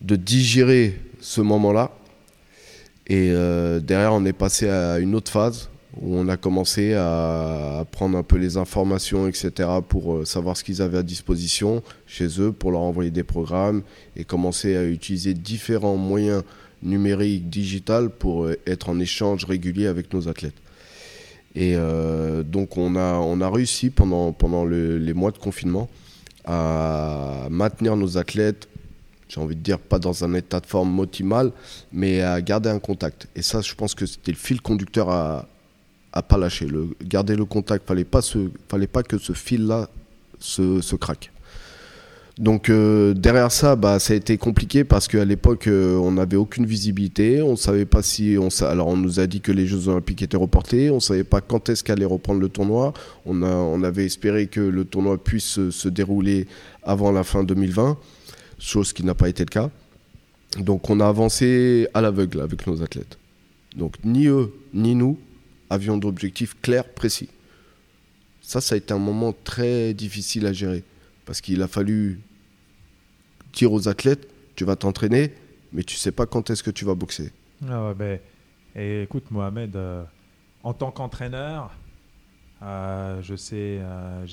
[0.00, 1.92] de digérer ce moment-là.
[3.06, 5.68] Et euh, derrière, on est passé à une autre phase.
[6.00, 10.64] où on a commencé à, prendre un peu les informations, etc., pour euh, savoir ce
[10.64, 13.82] qu'ils avaient à disposition chez eux, pour leur envoyer des programmes
[14.16, 16.42] et commencer à utiliser différents moyens
[16.82, 20.65] numériques, digitales, pour euh, être en échange régulier avec nos athlètes.
[21.56, 25.88] Et euh, donc on a, on a réussi pendant, pendant les mois de confinement
[26.44, 28.68] à maintenir nos athlètes,
[29.28, 31.50] j'ai envie de dire pas dans un état de forme optimal,
[31.92, 33.26] mais à garder un contact.
[33.34, 35.46] Et ça, je pense que c'était le fil conducteur à,
[36.12, 36.66] à pas lâcher.
[36.66, 38.20] Le, garder le contact, fallait pas
[38.68, 39.88] fallait pas que ce fil-là
[40.38, 41.32] se, craque.
[42.38, 46.36] Donc euh, derrière ça, bah, ça a été compliqué parce qu'à l'époque, euh, on n'avait
[46.36, 47.40] aucune visibilité.
[47.40, 50.36] On savait pas si on alors on nous a dit que les Jeux Olympiques étaient
[50.36, 50.90] reportés.
[50.90, 52.92] On savait pas quand est-ce qu'allait reprendre le tournoi.
[53.24, 56.46] On a, on avait espéré que le tournoi puisse se, dérouler
[56.82, 57.96] avant la fin 2020,
[58.58, 59.70] chose qui n'a pas été le cas.
[60.58, 63.18] Donc on a avancé à l'aveugle avec nos athlètes.
[63.76, 65.18] Donc ni eux ni nous
[65.70, 67.30] avions d'objectifs clairs, précis.
[68.42, 70.84] Ça, ça a été un moment très difficile à gérer.
[71.24, 72.20] Parce qu'il a fallu
[73.56, 75.34] dire aux athlètes, tu vas t'entraîner,
[75.72, 77.32] mais tu sais pas quand est-ce que tu vas boxer.
[77.68, 78.20] Ah ben,
[78.76, 80.04] et écoute, Mohamed, euh,
[80.62, 81.70] en tant qu'entraîneur,
[82.62, 84.24] euh, je sais, euh,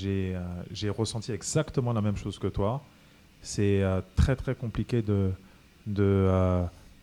[0.71, 2.83] j'ai ressenti exactement la même chose que toi.
[3.41, 3.83] C'est
[4.15, 5.31] très très compliqué de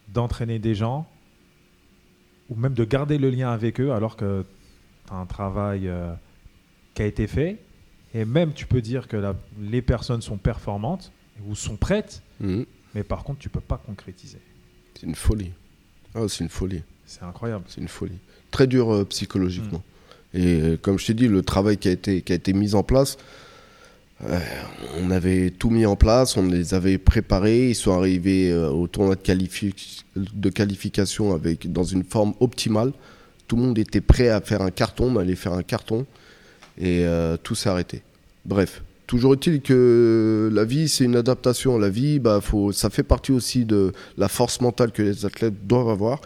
[0.09, 1.07] d'entraîner des gens
[2.49, 4.45] ou même de garder le lien avec eux alors que
[5.07, 5.91] tu as un travail
[6.95, 7.59] qui a été fait.
[8.15, 11.13] Et même, tu peux dire que les personnes sont performantes
[11.49, 12.67] ou sont prêtes, mhm.
[12.95, 14.39] mais par contre, tu peux pas concrétiser.
[14.95, 15.53] C'est une folie.
[16.15, 16.83] Ah, c'est une folie.
[17.07, 17.65] C'est incroyable.
[17.69, 18.19] C'est une folie.
[18.51, 19.83] Très dur euh, psychologiquement.
[20.35, 20.41] Mhm.
[20.41, 22.75] Et euh, comme je t'ai dit, le travail qui a été, qui a été mis
[22.75, 23.17] en place,
[24.99, 28.87] on avait tout mis en place, on les avait préparés, ils sont arrivés euh, au
[28.87, 32.93] tournoi de, qualification avec, dans une forme optimale.
[33.49, 36.07] Tout le monde était prêt à faire un carton, on allait faire un carton,
[36.79, 38.03] et euh, tout s'est arrêté.
[38.45, 41.79] Bref, toujours est-il que la vie, c'est une adaptation.
[41.79, 45.89] La vie, bah, ça fait partie aussi de la force mentale que les athlètes doivent
[45.89, 46.21] avoir.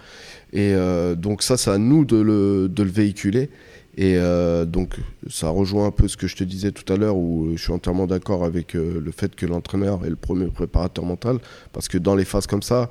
[0.52, 3.48] Et euh, donc ça, c'est à nous de le, véhiculer.
[3.96, 4.96] Et euh, donc,
[5.30, 7.72] ça rejoint un peu ce que je te disais tout à l'heure, où je suis
[7.72, 11.38] entièrement d'accord avec euh, le fait que l'entraîneur est le premier préparateur mental,
[11.72, 12.90] parce que dans les phases comme ça,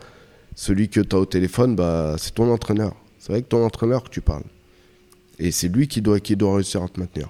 [0.55, 2.95] celui que tu as au téléphone, bah, c'est ton entraîneur.
[3.19, 4.45] C'est avec ton entraîneur que tu parles.
[5.37, 6.17] Et c'est lui qui doit
[6.55, 7.29] réussir à te maintenir.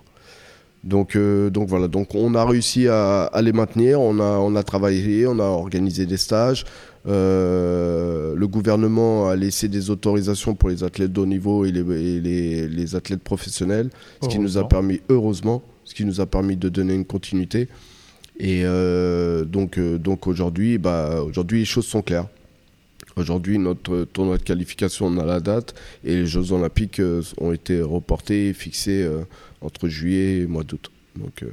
[0.84, 4.56] Donc, euh, donc voilà, donc on a réussi à, à, les maintenir, on a, on
[4.56, 6.66] a travaillé, on a organisé des stages,
[7.08, 12.68] euh, le gouvernement a laissé des autorisations pour les athlètes de haut niveau et les,
[12.68, 13.92] les, athlètes professionnels,
[14.22, 17.70] ce qui nous a permis, heureusement, ce qui nous a permis de donner une continuité.
[18.38, 22.28] Et euh, donc, donc aujourd'hui, bah, aujourd'hui, les choses sont claires.
[23.16, 27.00] Aujourd'hui, notre tournoi de qualification, on a la date et les Jeux Olympiques
[27.38, 29.08] ont été reportés et fixés
[29.64, 30.92] entre juillet et mois d'août.
[31.16, 31.44] Donc,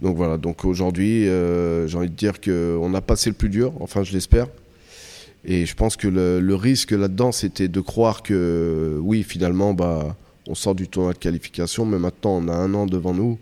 [0.00, 3.72] donc voilà, donc aujourd'hui, euh, j'ai envie de dire qu'on a passé le plus dur,
[3.80, 4.46] enfin je l'espère.
[5.44, 10.54] Et je pense que le, risque là-dedans, c'était de croire que oui, finalement, bah, on
[10.54, 13.38] sort du tournoi de qualification, mais maintenant on a un an devant nous.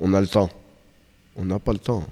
[0.00, 0.50] On a le temps.
[1.36, 2.04] On n'a pas le temps.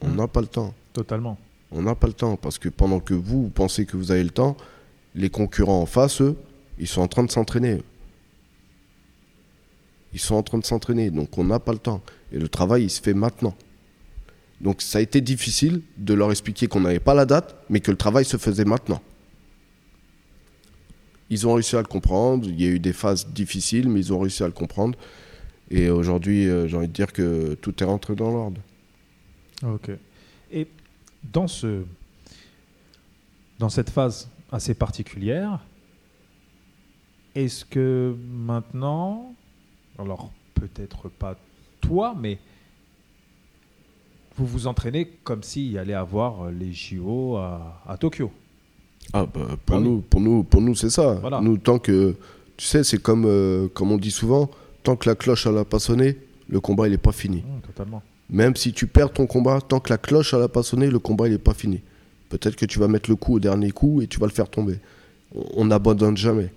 [0.00, 0.16] On mmh.
[0.16, 0.74] n'a pas le temps.
[0.92, 1.38] Totalement.
[1.72, 4.22] On n'a pas le temps parce que pendant que vous, vous pensez que vous avez
[4.22, 4.56] le temps,
[5.14, 6.36] les concurrents en face, eux,
[6.78, 7.82] ils sont en train de s'entraîner.
[10.16, 12.00] Ils sont en train de s'entraîner, donc on n'a pas le temps.
[12.32, 13.54] Et le travail, il se fait maintenant.
[14.62, 17.90] Donc ça a été difficile de leur expliquer qu'on n'avait pas la date, mais que
[17.90, 19.02] le travail se faisait maintenant.
[21.28, 22.48] Ils ont réussi à le comprendre.
[22.48, 24.98] Il y a eu des phases difficiles, mais ils ont réussi à le comprendre.
[25.70, 28.62] Et aujourd'hui, euh, j'ai envie de dire que tout est rentré dans l'ordre.
[29.66, 29.90] Ok.
[30.50, 30.66] Et
[31.30, 31.82] dans, ce,
[33.58, 35.60] dans cette phase assez particulière,
[37.34, 39.34] est-ce que maintenant,
[39.98, 41.36] alors peut-être pas
[41.80, 42.38] toi, mais
[44.36, 48.30] vous vous entraînez comme s'il y allait avoir les JO à, Tokyo.
[49.12, 51.20] Ah bah, pour, ah nous, pour nous, pour nous, c'est ça.
[51.40, 52.14] Nous, tant que,
[52.56, 54.50] tu sais, c'est comme, euh, comme on dit souvent,
[54.82, 57.38] tant que la cloche n'a pas sonné, le combat il n'est pas fini.
[57.38, 58.02] Mmh, totalement.
[58.28, 61.28] Même si tu perds ton combat, tant que la cloche n'a pas sonné, le combat
[61.28, 61.80] il n'est pas fini.
[62.28, 64.48] Peut-être que tu vas mettre le coup au dernier coup et tu vas le faire
[64.48, 64.78] tomber.
[65.54, 66.50] On n'abandonne jamais.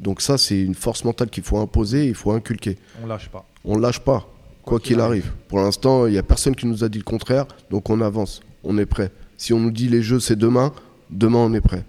[0.00, 2.78] Donc ça, c'est une force mentale qu'il faut imposer, il faut inculquer.
[3.02, 3.44] On lâche pas.
[3.64, 4.28] On lâche pas,
[4.64, 5.32] quoi qu'il arrive.
[5.48, 8.40] Pour l'instant, il n'y a personne qui nous a dit le contraire, donc on avance,
[8.62, 9.10] on est prêt.
[9.36, 10.72] Si on nous dit les jeux c'est demain,
[11.10, 11.84] demain on est prêt.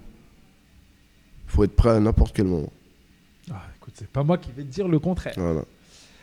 [1.48, 2.72] Il faut être prêt à n'importe quel moment.
[3.52, 5.34] Ah, écoute, c'est pas moi qui vais te dire le contraire.
[5.36, 5.64] Voilà.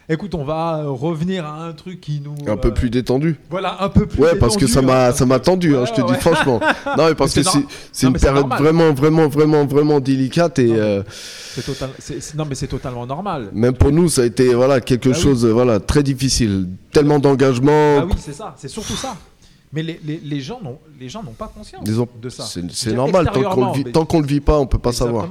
[0.09, 2.35] Écoute, on va euh, revenir à un truc qui nous.
[2.49, 3.41] Un peu euh, plus détendu.
[3.51, 4.23] Voilà, un peu plus.
[4.23, 5.13] Ouais, parce que ça m'a hein.
[5.13, 6.13] ça m'a tendu, hein, je te ouais.
[6.15, 6.61] dis franchement.
[6.97, 7.49] Non, mais parce Mais que
[7.93, 11.91] c'est une période vraiment vraiment vraiment vraiment délicate et Non, mais- euh, C'est total...
[12.37, 13.51] Non, mais c'est totalement normal.
[13.53, 15.21] même pour nous ça a été voilà quelque Ah oui.
[15.21, 17.99] chose euh, voilà très difficile, tellement d'engagement.
[18.01, 19.17] Ah oui, c'est ça, c'est surtout ça.
[19.73, 22.45] Mais les, les, les gens n'ont pas conscience Disons, de ça.
[22.45, 25.27] c'est normal tant qu'on extérieurement, le vit pas, on peut pas savoir.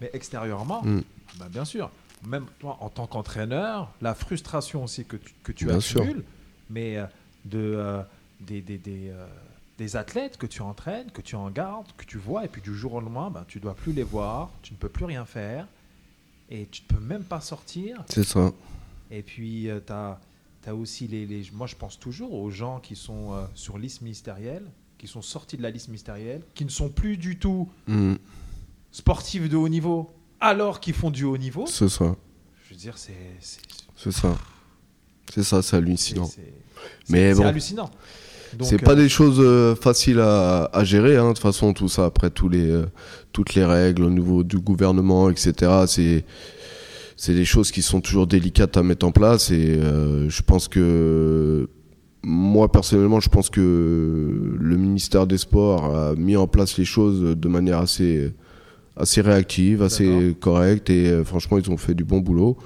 [0.00, 1.00] Mais extérieurement, Mm.
[1.38, 1.90] bah, bien sûr.
[2.26, 6.02] Même toi, en tant qu'entraîneur, la frustration aussi que tu, que tu Bien sûr.
[6.02, 6.24] accumules,
[6.68, 7.06] mais euh,
[7.46, 8.02] de, euh,
[8.40, 9.26] des, des, des, euh,
[9.78, 12.74] des athlètes que tu entraînes, que tu en gardes, que tu vois, et puis du
[12.74, 15.66] jour au lendemain, bah, tu dois plus les voir, tu ne peux plus rien faire,
[16.50, 18.04] et tu ne peux même pas sortir.
[18.08, 18.52] C'est ça.
[19.10, 20.18] Et puis, tu as,
[20.74, 24.64] aussi les, les- Moi, je pense toujours aux gens qui sont euh, sur liste ministérielle,
[24.98, 28.16] qui sont sortis de la liste ministérielle, qui ne sont plus du tout Mm,
[28.92, 31.64] sportifs de haut niveau, alors qu'ils font du haut niveau.
[31.66, 32.16] C'est ça.
[32.64, 33.12] Je veux dire, c'est.
[33.40, 34.36] c'est- ça.
[35.32, 36.24] C'est ça, c'est hallucinant.
[36.24, 37.44] c'est- bon.
[37.46, 37.90] hallucinant.
[38.62, 41.88] C'est euh, pas des choses euh, faciles à, à gérer, hein, de toute façon, tout
[41.88, 42.86] ça, après tous les, euh,
[43.32, 45.70] toutes les règles au niveau du gouvernement, etc.
[45.86, 46.24] C'est,
[47.16, 50.66] c'est des choses qui sont toujours délicates à mettre en place et euh, je pense
[50.66, 51.68] que,
[52.24, 57.36] moi personnellement, je pense que le ministère des Sports a mis en place les choses
[57.36, 58.32] de manière assez,
[58.96, 62.56] assez réactive, assez correcte et euh, franchement, ils ont fait du bon boulot.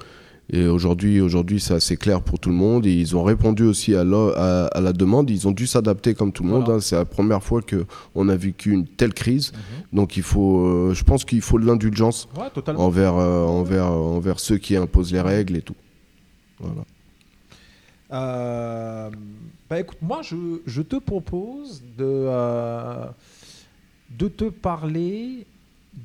[0.51, 2.85] Et aujourd'hui, aujourd'hui, c'est assez clair pour tout le monde.
[2.85, 5.31] Et ils ont répondu aussi à, l'o- à, à la demande.
[5.31, 6.69] Ils ont dû s'adapter comme tout le monde.
[6.69, 6.79] Hein.
[6.81, 9.53] C'est la première fois que on a vécu une telle crise.
[9.53, 9.97] mhm.
[9.97, 14.39] Donc il faut, euh, je pense qu'il faut de l'indulgence Ouais, envers, euh, envers, envers
[14.39, 15.75] ceux qui imposent les règles et tout.
[16.59, 16.85] Voilà.
[18.13, 19.09] Euh,
[19.67, 20.35] bah écoute, moi je,
[20.67, 22.27] je te propose de,
[24.15, 25.47] de te parler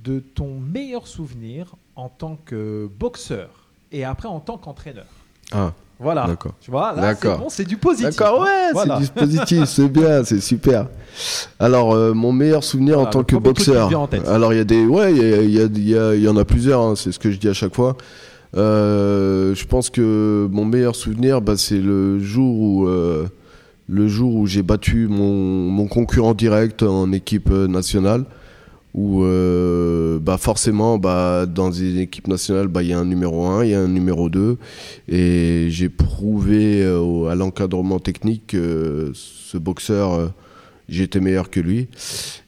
[0.05, 3.49] de ton meilleur souvenir en tant que boxeur
[3.93, 5.07] et après en tant qu'entraîneur.
[5.53, 6.27] Ah, Voilà.
[6.27, 6.53] d'accord.
[6.61, 8.17] Tu vois, là c'est bon, c'est du positif.
[8.17, 9.01] D'accord, ouais, Voilà.
[9.01, 10.87] c'est du positif, c'est bien, c'est super.
[11.59, 13.89] Alors, euh, mon meilleur souvenir Voilà, en tant le que boxeur.
[13.89, 14.27] vient en tête.
[14.29, 16.81] Alors, il y a des, ouais, il y, a- y, a- en a plusieurs.
[16.83, 17.97] hein, c'est ce que je dis à chaque fois.
[18.57, 23.27] Euh, je pense que mon meilleur souvenir, bah, c'est le jour où, euh,
[23.89, 25.33] le jour où j'ai battu mon,
[25.71, 28.25] mon concurrent direct en équipe nationale.
[28.93, 33.47] Où, euh, bah, forcément, bah, dans une équipe nationale, bah, il y a un numéro
[33.47, 34.59] 1, il y a un numéro 2.
[35.09, 40.29] Et j'ai prouvé euh, à l'encadrement technique que ce boxeur, euh,
[40.91, 41.89] j'étais meilleur que lui.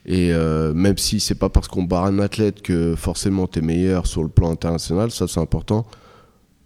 [0.04, 3.62] Et euh, même si c'est pas parce qu'on bat un athlète que forcément tu es
[3.62, 5.86] meilleur sur le plan international, ça c'est important.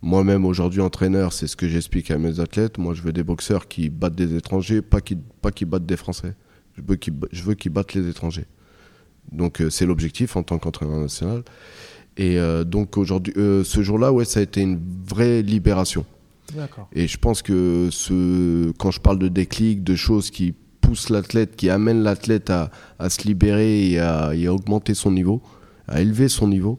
[0.02, 2.78] Moi-même aujourd'hui entraîneur, c'est ce que j'explique à mes athlètes.
[2.78, 5.96] Moi je veux des boxeurs qui battent des étrangers, pas qui, pas qui battent des
[5.96, 6.34] Français.
[6.76, 8.46] Je veux qu'ils je veux battent les étrangers.
[9.32, 11.42] Donc euh, c'est l'objectif en tant qu'entraîneur national.
[12.16, 16.04] Et euh, donc aujourd'hui, euh, ce jour-là, ouais, ça a été une vraie libération.
[16.92, 21.56] Et je pense que ce, quand je parle de déclic, de choses qui poussent l'athlète,
[21.56, 25.42] qui amènent l'athlète à, à se libérer et à, et à augmenter son niveau,
[25.88, 26.78] à élever son niveau,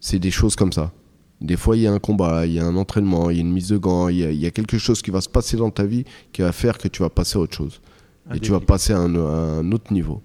[0.00, 0.92] c'est des choses comme ça.
[1.40, 3.42] Des fois, il y a un combat, il y a un entraînement, il y a
[3.42, 5.28] une mise de gants, il y a, il y a quelque chose qui va se
[5.28, 7.80] passer dans ta vie qui va faire que tu vas passer à autre chose.
[8.28, 9.18] Un et tu vas passer à un, à
[9.60, 10.22] un autre niveau.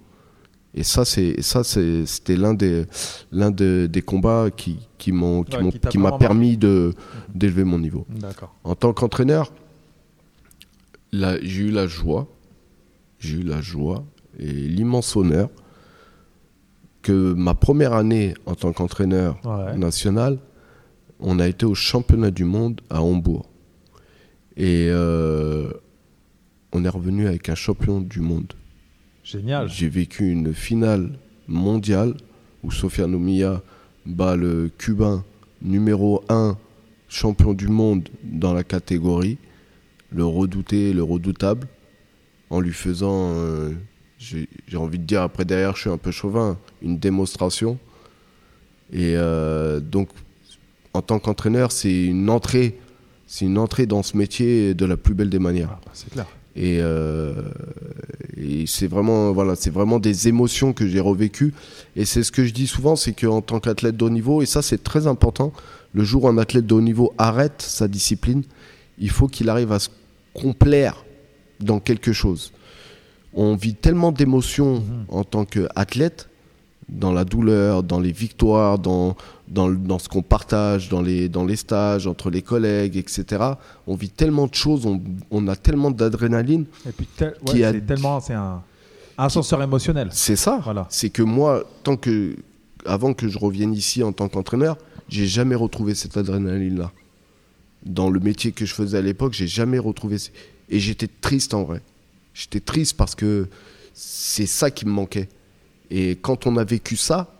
[0.73, 2.85] Et ça, c'est ça, c'est- c'était l'un des
[3.31, 6.93] l'un des, des combats qui qui m'ont qui Ouais, m'a permis de
[7.35, 8.05] d'élever mon niveau.
[8.09, 8.55] D'accord.
[8.63, 9.51] En tant qu'entraîneur,
[11.13, 12.27] j'ai eu la joie,
[13.19, 14.03] j'ai eu la joie
[14.39, 15.49] et l'immense honneur
[17.01, 19.75] que ma première année en tant qu'entraîneur Ouais.
[19.77, 20.37] national,
[21.19, 23.49] on a été au championnat du monde à Hambourg.
[24.55, 25.71] Et euh,
[26.71, 28.53] on est revenu avec un champion du monde.
[29.31, 29.69] Génial.
[29.69, 31.17] J'ai vécu une finale
[31.47, 32.15] mondiale
[32.63, 33.61] où Sofiane Omiya
[34.05, 35.23] bat le Cubain
[35.61, 36.57] numéro 1
[37.07, 39.37] champion du monde dans la catégorie,
[40.11, 41.67] le redouté, le redoutable,
[42.49, 43.71] en lui faisant, euh,
[44.17, 47.79] j'ai j'ai envie de dire après derrière, je suis un peu chauvin, une démonstration.
[48.91, 50.09] Et euh, donc,
[50.93, 52.77] en tant qu'entraîneur, c'est une entrée,
[53.27, 55.69] c'est une entrée dans ce métier de la plus belle des manières.
[55.71, 56.27] Ah, bah, c'est clair.
[56.55, 57.33] Et, euh,
[58.37, 61.53] et c'est vraiment, voilà, c'est vraiment des émotions que j'ai revécues.
[61.95, 64.45] Et c'est ce que je dis souvent, c'est qu'en tant qu'athlète de haut niveau, et
[64.45, 65.53] ça c'est très important,
[65.93, 68.43] le jour où un athlète de haut niveau arrête sa discipline,
[68.99, 69.89] il faut qu'il arrive à se
[70.33, 71.05] complaire
[71.59, 72.51] dans quelque chose.
[73.33, 75.05] On vit tellement d'émotions Mhm.
[75.09, 76.27] en tant qu'athlète,
[76.89, 79.15] dans la douleur, dans les victoires, dans,
[79.51, 83.43] dans, ce qu'on partage, dans les, dans les stages, entre les collègues, etc.
[83.85, 86.65] On vit tellement de choses, on, on a tellement d'adrénaline.
[86.87, 88.63] Et puis tel- ouais, Qui a- c'est tellement c'est un
[89.17, 90.07] ascenseur émotionnel.
[90.11, 90.61] C'est ça.
[90.63, 90.87] Voilà.
[90.89, 92.35] C'est que moi, tant que,
[92.85, 94.77] avant que je revienne ici en tant qu'entraîneur,
[95.09, 96.91] j'ai jamais retrouvé cette adrénaline-là.
[97.85, 100.15] dans le métier que je faisais à l'époque, j'ai jamais retrouvé.
[100.69, 101.81] Et j'étais triste en vrai.
[102.33, 103.49] J'étais triste parce que
[103.93, 105.27] c'est ça qui me manquait.
[105.89, 107.33] Et quand on a vécu ça,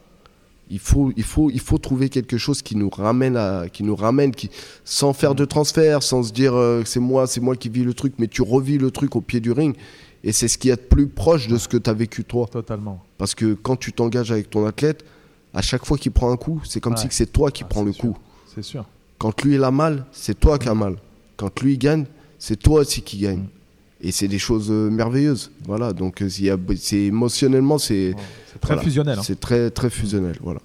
[0.71, 3.95] il faut, il faut, il faut trouver quelque chose qui nous ramène à, qui nous
[3.95, 4.49] ramène, qui,
[4.85, 7.93] sans faire de transfert, sans se dire euh, c'est moi, c'est moi qui vis le
[7.93, 9.75] truc, mais tu revis le truc au pied du ring.
[10.23, 12.47] Et c'est ce qui est de plus proche de ce que tu as vécu toi.
[12.49, 13.03] Totalement.
[13.17, 15.03] Parce que quand tu t'engages avec ton athlète,
[15.53, 17.83] à chaque fois qu'il prend un coup, c'est comme si c'est toi qui ah, prends
[17.83, 18.17] le coup.
[18.55, 18.85] C'est sûr.
[19.17, 20.95] Quand lui il a mal, c'est toi qui as mal.
[21.35, 22.05] Quand lui il gagne,
[22.39, 23.39] c'est toi aussi qui gagne.
[23.39, 23.47] Mm.
[24.03, 25.51] Et c'est des choses euh, merveilleuses.
[25.65, 28.15] Voilà, donc euh, c'est émotionnellement, c'est
[28.59, 29.19] très fusionnel.
[29.19, 29.23] Hein.
[29.23, 30.59] C'est très très fusionnel, voilà.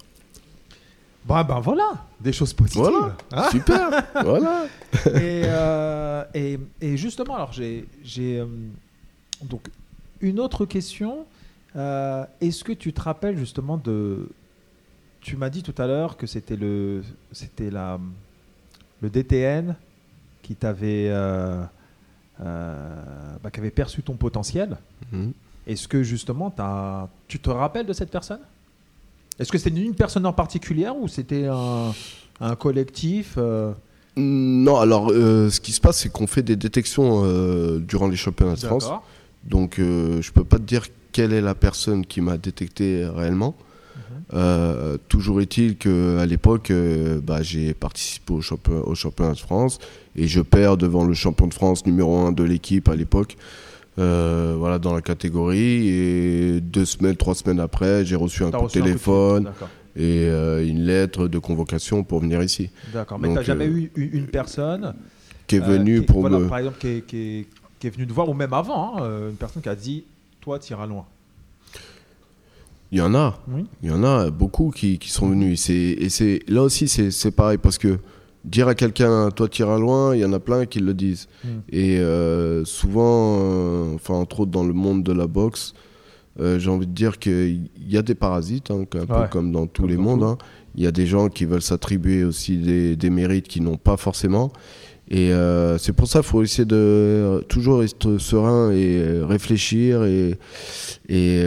[1.25, 2.81] Bah ben voilà, des choses positives.
[2.81, 3.89] Voilà, hein super.
[4.23, 4.65] voilà.
[5.07, 7.85] Euh, et, et, justement, alors j'ai
[9.43, 9.67] donc
[10.21, 11.25] une autre question.
[11.75, 14.29] Est-ce que tu te rappelles justement de
[15.21, 17.99] tu m'as dit tout à l'heure que c'était le c'était la
[19.01, 19.75] le DTN
[20.41, 21.11] qui t'avait
[22.39, 24.77] bah, qui avait perçu ton potentiel.
[25.11, 25.33] Mhm.
[25.65, 28.39] Est-ce que justement as, tu te rappelles de cette personne?
[29.39, 33.73] Est-ce que c'était une personne en particulier ou c'était un, collectif euh?
[34.15, 37.21] Non, alors ce qui se passe, c'est qu'on fait des détections
[37.77, 38.89] durant les championnats de France.
[39.43, 43.55] Donc je peux pas te dire quelle est la personne qui m'a détecté réellement.
[44.33, 48.41] Euh, toujours est-il qu'à l'époque, euh, bah, j'ai participé au,
[48.85, 49.79] au, championnat de France
[50.15, 53.37] et je perds devant le champion de France numéro 1 de l'équipe à l'époque.
[53.99, 55.87] Euh, voilà, dans la catégorie.
[55.87, 59.51] Et deux semaines, trois semaines après, j'ai reçu un coup de téléphone
[59.95, 62.69] et une lettre de convocation pour venir ici.
[62.93, 64.93] D'accord, mais tu n'as jamais eu une personne
[65.47, 66.47] qui est venue pour voilà, me.
[66.47, 69.63] Par exemple, qui est, qui, est, venue te voir, ou même avant, hein, une personne
[69.63, 70.03] qui a dit
[70.41, 71.05] Toi, tu iras loin.
[72.91, 73.37] Il y en a.
[73.83, 75.69] Il y en a beaucoup qui, qui sont venus.
[75.69, 77.99] Et c'est là aussi, c'est pareil parce que
[78.47, 81.27] dire à quelqu'un, toi, tu iras loin, il y en a plein qui le disent.
[81.43, 81.47] Mm.
[81.69, 85.73] Et euh, souvent, euh, enfin, entre autres dans le monde de la boxe,
[86.39, 89.67] euh, j'ai envie de dire qu'il y a des parasites, hein, un peu comme dans
[89.67, 90.23] tous les mondes.
[90.23, 90.37] Hein.
[90.75, 93.97] Il y a des gens qui veulent s'attribuer aussi des, des mérites qu'ils n'ont pas
[93.97, 94.51] forcément.
[95.09, 95.31] Et
[95.79, 100.37] c'est pour ça qu'il faut essayer de toujours être serein et réfléchir et,
[101.07, 101.43] et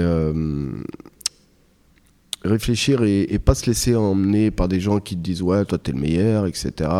[2.43, 5.93] réfléchir et, pas se laisser emmener par des gens qui te disent ouais toi t'es
[5.93, 6.91] le meilleur etc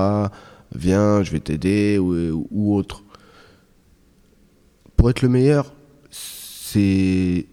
[0.75, 3.05] viens je vais t'aider ou, autre.
[4.97, 5.73] Pour être le meilleur
[6.11, 7.47] c'est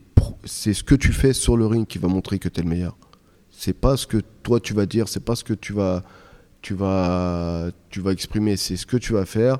[0.44, 2.98] c'est ce que tu fais sur le ring qui va montrer que t'es le meilleur.
[3.50, 6.04] C'est pas ce que toi tu vas dire c'est pas ce que tu vas
[6.62, 9.60] tu vas tu vas exprimer c'est ce que tu vas faire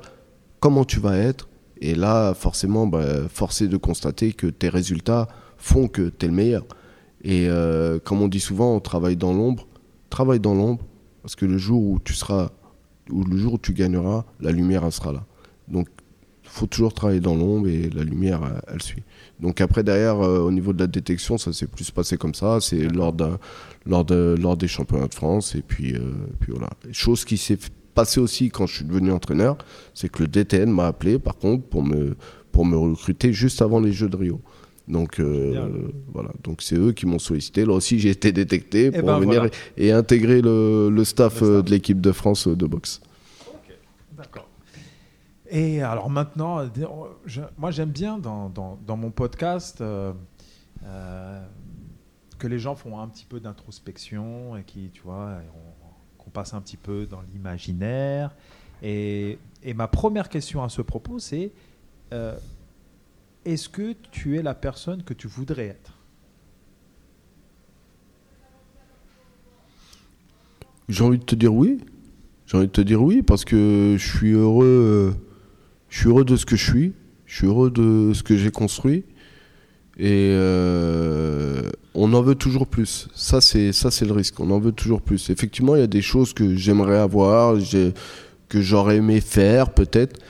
[0.60, 1.48] comment tu vas être.
[1.80, 6.34] Et là forcément bah, forcé de constater que tes résultats font que tu es le
[6.34, 6.66] meilleur
[7.22, 9.66] et euh, comme on dit souvent, on travaille dans l'ombre.
[10.10, 10.84] Travaille dans l'ombre,
[11.22, 12.50] parce que le jour où tu seras,
[13.10, 15.24] ou le jour où tu gagneras, la lumière, elle sera là.
[15.68, 15.88] Donc,
[16.44, 19.02] il faut toujours travailler dans l'ombre et la lumière, elle, suit.
[19.38, 22.58] Donc après, derrière, euh, au niveau de la détection, ça s'est plus passé comme ça.
[22.62, 23.14] C'est lors,
[23.84, 25.54] lors, de, lors des championnats de France.
[25.54, 26.70] Et puis, euh, puis voilà.
[26.90, 27.58] Chose qui s'est
[27.94, 29.58] passée aussi quand je suis devenu entraîneur,
[29.92, 32.16] c'est que le DTN m'a appelé, par contre, pour me,
[32.50, 34.40] pour me recruter juste avant les Jeux de Rio.
[34.88, 37.66] Donc euh, voilà, donc c'est eux qui m'ont sollicité.
[37.66, 41.70] Là aussi, j'ai été détecté eh pour ben, venir et, intégrer le, staff, euh, de
[41.70, 43.02] l'équipe de France euh, de boxe.
[44.16, 44.48] D'accord.
[45.50, 46.62] Et alors maintenant,
[47.58, 49.82] moi j'aime bien dans, dans, mon podcast
[52.38, 55.38] que les gens font un petit peu d'introspection et qui, tu vois,
[56.18, 58.34] qu'on passe un petit peu dans l'imaginaire.
[58.82, 61.50] Et, et, ma première question à ce propos, c'est
[63.52, 65.94] est-ce que tu es la personne que tu voudrais être?
[70.88, 71.78] J'ai envie de te dire oui.
[72.46, 75.14] J'ai envie de te dire oui parce que je suis heureux.
[75.88, 76.92] Je suis heureux de ce que je suis.
[77.26, 79.04] Je suis heureux de ce que j'ai construit.
[79.98, 83.08] Et euh, on en veut toujours plus.
[83.14, 84.38] Ça, c'est ça, c'est le risque.
[84.40, 85.30] On en veut toujours plus.
[85.30, 87.56] Effectivement, il y a des choses que j'aimerais avoir,
[88.48, 90.20] que j'aurais aimé faire, peut-être.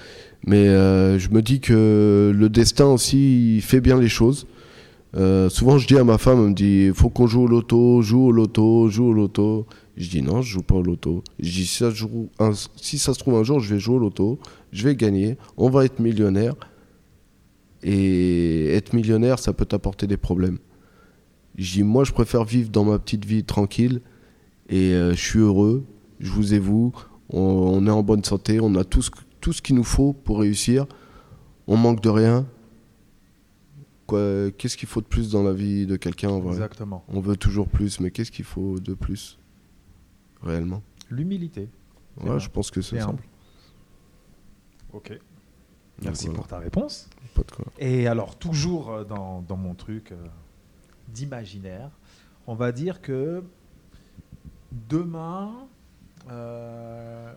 [0.46, 4.46] Mais euh, je me dis que le destin aussi fait bien les choses.
[5.16, 7.46] Euh, souvent, je dis à ma femme, elle me dit, il faut qu'on joue au
[7.46, 9.66] loto, joue au loto, joue au loto.
[9.96, 11.24] Je dis non, je joue pas au loto.
[11.40, 11.78] Je dis si
[12.98, 14.38] ça, se trouve un jour, je vais jouer au loto,
[14.70, 16.54] je vais gagner, on va être millionnaire.
[17.82, 20.58] Et être millionnaire, ça peut t'apporter des problèmes.
[21.56, 24.00] Je dis moi, je préfère vivre dans ma petite vie tranquille
[24.68, 25.84] et euh, je suis heureux.
[26.20, 26.92] Je vous ai vous,
[27.30, 29.10] on, est en bonne santé, on a tout ce,
[29.40, 30.86] tout ce qu'il nous faut pour réussir.
[31.66, 32.46] On manque de rien.
[34.08, 36.52] Qu'est-ce qu'il faut de plus dans la vie de quelqu'un en vrai?
[36.52, 37.04] Exactement.
[37.08, 39.38] On veut toujours plus, mais qu'est-ce qu'il faut de plus
[40.42, 40.82] réellement?
[41.10, 41.68] L'humilité.
[42.22, 43.28] Ouais, je pense que c'est simple.
[44.92, 45.18] Ok.
[46.02, 46.38] Merci voilà.
[46.38, 47.10] pour ta réponse.
[47.34, 47.66] Pas de quoi.
[47.78, 50.16] Et alors, toujours dans, dans mon truc euh,
[51.08, 51.90] d'imaginaire,
[52.46, 53.42] on va dire que
[54.88, 55.52] demain,
[56.30, 57.34] euh,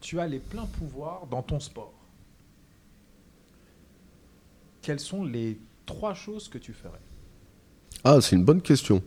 [0.00, 1.92] tu as les pleins pouvoirs dans ton sport.
[4.82, 7.00] Quelles sont les trois choses que tu ferais?
[8.04, 9.02] Ah, c'est une bonne question.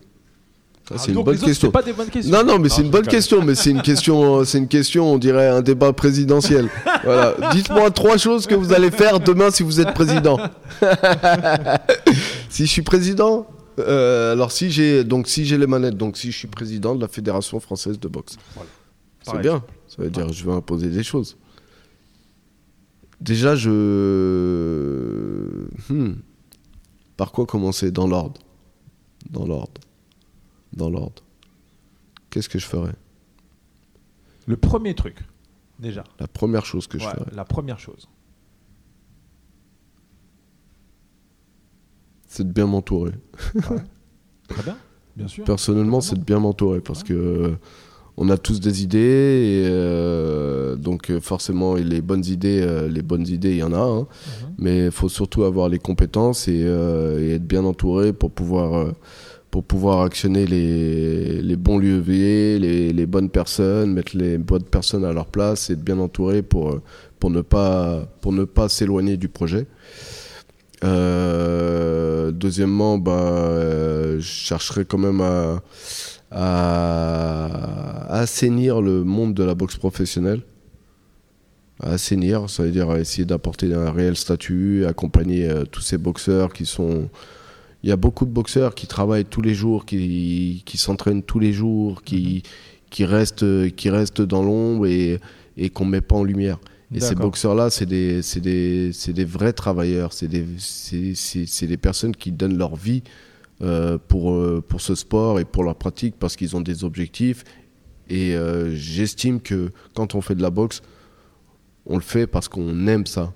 [0.89, 1.71] Ah, c'est une bonne autres, question.
[1.71, 2.31] pas des bonnes questions.
[2.31, 5.17] Non, non, mais c'est une bonne question, mais c'est une question, c'est une question, on
[5.17, 6.69] dirait un débat présidentiel.
[7.03, 7.35] voilà.
[7.53, 10.37] Dites-moi trois choses que vous allez faire demain si vous êtes président.
[12.49, 13.47] si je suis président,
[13.79, 17.01] euh, alors si j'ai, donc si j'ai les manettes, donc si je suis président de
[17.01, 18.69] la fédération française de boxe, Voilà.
[19.23, 19.63] c'est bien.
[19.91, 21.37] Ça veut dire que je vais imposer des choses.
[23.19, 23.69] Déjà, je,
[25.89, 26.13] Hmm.
[27.17, 28.39] par quoi commencer dans l'ordre,
[29.29, 29.81] dans l'ordre,
[30.71, 31.21] dans l'ordre.
[32.29, 32.95] Qu'est-ce que je ferais?
[34.47, 35.17] Le premier truc,
[35.77, 36.05] déjà.
[36.21, 37.29] La première chose que je ferais.
[37.33, 38.07] la première chose.
[42.27, 43.11] c'est de bien m'entourer.
[44.47, 44.77] Très bien,
[45.17, 45.43] bien sûr.
[45.43, 47.57] Personnellement, c'est de bien m'entourer parce que euh,
[48.17, 52.87] on a tous des idées et euh, donc euh, forcément et les bonnes idées, euh,
[52.87, 53.99] les bonnes idées, il y en a, hein.
[54.01, 54.53] Mhm.
[54.57, 58.93] mais il faut surtout avoir les compétences et, euh, et être bien entouré pour pouvoir
[59.49, 65.03] pour pouvoir actionner les, les bons leviers, les, les bonnes personnes, mettre les bonnes personnes
[65.03, 66.79] à leur place et être bien entouré pour
[67.19, 69.67] pour ne pas pour ne pas s'éloigner du projet.
[70.83, 75.61] Euh, deuxièmement, bah, euh, je chercherai quand même à,
[78.09, 80.41] assainir le monde de la boxe professionnelle.
[81.81, 85.97] À assainir, ça veut dire à essayer d'apporter un réel statut, accompagner euh, tous ces
[85.97, 87.09] boxeurs qui sont.
[87.83, 91.39] Il y a beaucoup de boxeurs qui travaillent tous les jours, qui, qui s'entraînent tous
[91.39, 92.43] les jours, qui,
[92.91, 95.19] qui, restent, qui restent dans l'ombre et,
[95.57, 96.59] et qu'on ne met pas en lumière.
[96.93, 100.11] Et ces boxeurs-là, c'est des, c'est des, c'est des vrais travailleurs.
[100.11, 103.03] C'est des, c'est, des personnes qui donnent leur vie
[103.61, 107.45] euh, pour, euh, pour ce sport et pour leur pratique parce qu'ils ont des objectifs.
[108.09, 110.81] Et euh, j'estime que quand on fait de la boxe,
[111.85, 113.33] on le fait parce qu'on aime ça.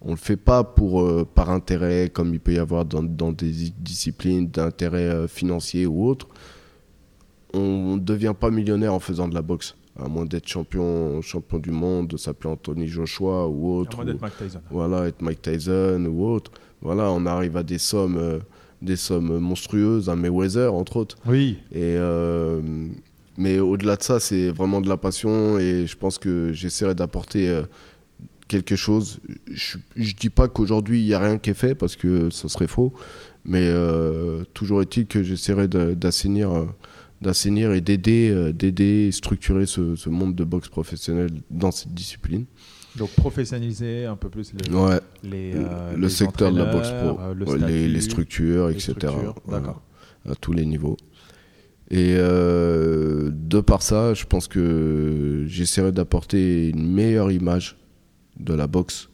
[0.00, 3.70] On le fait pas pour, par intérêt, comme il peut y avoir dans, dans des
[3.78, 6.26] disciplines d'intérêt financier ou autre.
[7.54, 9.76] On ne devient pas millionnaire en faisant de la boxe.
[9.98, 13.92] À moins d'être champion, champion du monde, de s'appeler Anthony Joshua ou autre.
[14.00, 14.60] À moins d'être Mike Tyson.
[14.70, 16.50] voilà, être Mike Tyson ou autre.
[16.80, 18.38] Voilà, on arrive à des sommes, euh,
[18.80, 21.16] des sommes monstrueuses, un Mayweather entre autres.
[21.26, 21.58] Oui.
[21.72, 22.60] Et euh,
[23.36, 27.48] mais au-delà de ça, c'est vraiment de la passion et je pense que j'essaierai d'apporter
[27.48, 27.62] euh,
[28.48, 29.20] quelque chose.
[29.50, 32.48] Je, je dis pas qu'aujourd'hui il y a rien qui est fait parce que ce
[32.48, 32.92] serait faux,
[33.44, 33.70] mais
[34.54, 36.66] toujours est-il que j'essaierai d'assainir,
[37.22, 42.44] d'assainir et d'aider, euh, d'aider, structurer ce, ce monde de boxe professionnelle dans cette discipline.
[42.96, 45.00] Donc professionnaliser un peu plus les, Ouais.
[45.22, 48.90] les, euh, le les secteur de la boxe pro, euh, le les, structures, etc.
[48.92, 49.82] structures, Voilà, D'accord.
[50.28, 50.96] à tous les niveaux.
[51.90, 57.76] Et euh, de par ça, je pense que j'essaierai d'apporter une meilleure image
[58.38, 59.08] de la boxe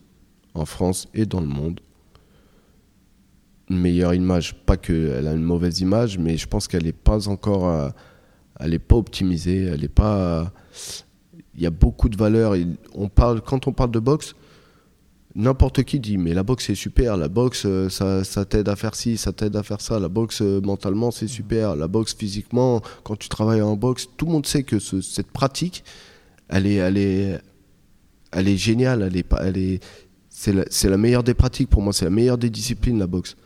[0.55, 1.81] en France et dans le monde.
[3.71, 7.29] Une meilleure image, pas qu'elle a une mauvaise image, mais je pense qu'elle n'est pas
[7.29, 7.91] encore, euh,
[8.61, 10.53] elle n'est pas optimisée, elle n'est pas.
[11.55, 12.55] Il y a beaucoup de valeurs.
[12.95, 14.35] On parle, quand on parle de boxe,
[15.35, 18.77] n'importe qui dit mais la boxe c'est super, la boxe euh, ça, ça t'aide à
[18.77, 22.14] faire ci, ça t'aide à faire ça, la boxe euh, mentalement c'est super, la boxe
[22.14, 25.85] physiquement, quand tu travailles en boxe, tout le monde sait que ce- cette pratique,
[26.49, 27.39] elle est, elle est,
[28.33, 29.81] elle est géniale, elle est, elle est,
[30.31, 33.37] c'est la meilleure des pratiques pour moi, c'est la meilleure des disciplines la boxe.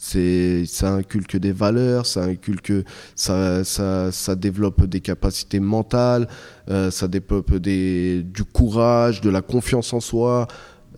[0.00, 2.72] C'est, ça inculque des valeurs, ça inculque,
[3.16, 6.28] ça, ça, ça développe des capacités mentales,
[6.70, 10.46] euh, ça développe des, du courage, de la confiance en soi.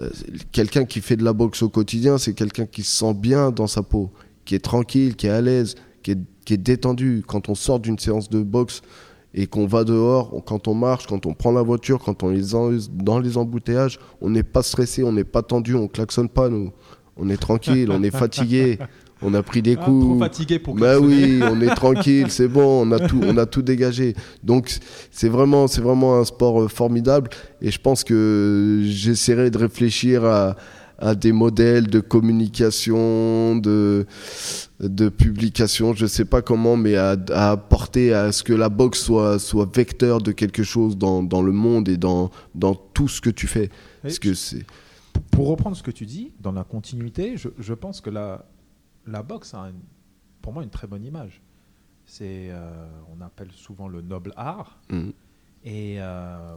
[0.02, 0.10] Euh,
[0.52, 3.66] quelqu'un qui fait de la boxe au quotidien, c'est quelqu'un qui se sent bien dans
[3.66, 4.10] sa peau,
[4.44, 7.24] qui est tranquille, qui est à l'aise, qui est, qui est détendu.
[7.26, 8.82] Quand on sort d'une séance de boxe
[9.32, 12.54] et qu'on va dehors, quand on marche, quand on prend la voiture, quand on est
[12.92, 16.70] dans les embouteillages, on n'est pas stressé, on n'est pas tendu, on klaxonne pas, nous.
[17.16, 18.78] On est tranquille, on est fatigué,
[19.22, 20.04] on a pris des Ah, coups.
[20.06, 23.44] trop fatigué pour Bah oui, on est tranquille, c'est bon, on a tout, on a
[23.46, 24.14] tout dégagé.
[24.42, 24.72] Donc
[25.10, 27.28] c'est vraiment, c'est vraiment un sport euh, formidable
[27.60, 30.56] et je pense que j'essaierai de réfléchir à,
[30.98, 34.06] à des modèles de communication, de,
[34.80, 39.00] de publication, je sais pas comment, mais à, à apporter à ce que la boxe
[39.00, 43.20] soit, soit vecteur de quelque chose dans, dans le monde et dans, dans tout ce
[43.20, 43.70] que tu fais.
[44.02, 44.64] Parce que c'est,
[45.30, 48.44] Pour reprendre ce que tu dis, dans la continuité, je, je pense que la,
[49.06, 49.80] la boxe a une-
[50.42, 51.42] pour moi une très bonne image.
[52.06, 54.80] C'est, euh, on appelle souvent le noble art.
[54.90, 55.12] Mhm.
[55.64, 56.56] Et euh,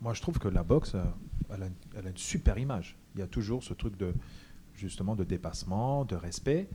[0.00, 1.04] moi, je trouve que la boxe, euh,
[1.50, 2.96] elle a, une, elle a une super image.
[3.14, 4.14] Il y a toujours ce truc de
[4.74, 6.68] justement de dépassement, de respect.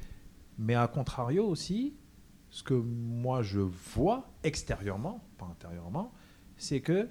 [0.57, 1.93] Mais à contrario aussi,
[2.49, 6.13] ce que moi je vois extérieurement, pas intérieurement,
[6.55, 7.09] c'est que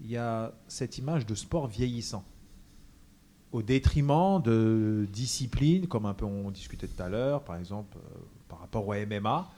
[0.00, 2.24] il y a cette image de sport vieillissant
[3.52, 8.18] au détriment de disciplines comme un peu on discutait tout à l'heure, par exemple euh,
[8.48, 9.48] par rapport au MMA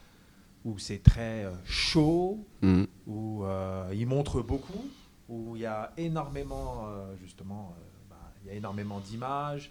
[0.64, 2.86] où c'est très euh, chaud, Mhm.
[3.06, 4.84] où euh, il montre beaucoup,
[5.28, 7.74] où il y a énormément euh, justement,
[8.10, 9.70] bah, il y a énormément d'images,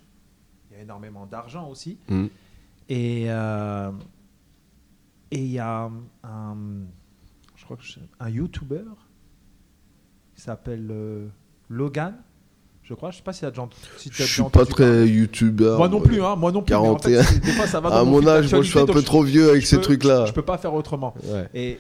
[0.69, 1.97] il y a énormément d'argent aussi.
[2.09, 2.30] Mhm.
[2.89, 3.26] Et
[5.32, 5.89] et il y a
[6.24, 6.55] un,
[7.55, 8.84] je crois que je- un YouTuber
[10.36, 11.32] qui s'appelle
[11.69, 12.15] Logan,
[12.84, 13.12] je crois.
[13.12, 13.68] Je sais pas si tu as déjà,
[13.98, 15.78] si t'as Je suis pas très youtubeur.
[15.78, 16.74] Moi non plus, hein, moi non plus.
[16.74, 17.24] mais en fait, 41.
[17.24, 19.24] c'est- des fois, ça va dans À mon âge, moi je suis un peu trop
[19.24, 20.26] vieux avec ces trucs-là.
[20.26, 21.14] Je peux pas faire autrement.
[21.26, 21.50] Ouais.
[21.54, 21.80] Et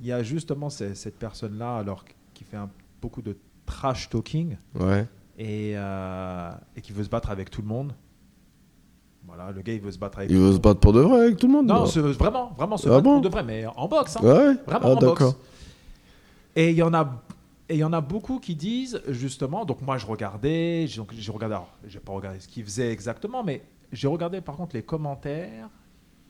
[0.00, 2.70] il y a justement ce- cette personne-là, alors qui fait un-
[3.00, 3.36] beaucoup de
[3.66, 5.06] trash talking Ouais.
[5.38, 7.92] et, euh, et qui veut se battre avec tout le monde.
[9.24, 10.30] Voilà, le gars il veut se battre avec.
[10.30, 12.00] Il tout le veut se battre pour de vrai avec tout le monde Non, se-
[12.00, 14.16] vraiment, vraiment se Ah battre bon pour de vrai, mais en boxe.
[14.16, 14.20] hein.
[14.24, 14.54] Ouais.
[14.66, 15.24] Vraiment ah, en boxe.
[16.56, 17.22] Et il y en a.
[17.72, 21.14] Et il y en a beaucoup qui disent justement, donc moi je regardais, j'ai donc,
[21.16, 23.62] j'ai regardé, alors j'ai pas regardé ce qu'ils faisaient exactement, mais
[23.92, 25.70] j'ai regardé par contre les commentaires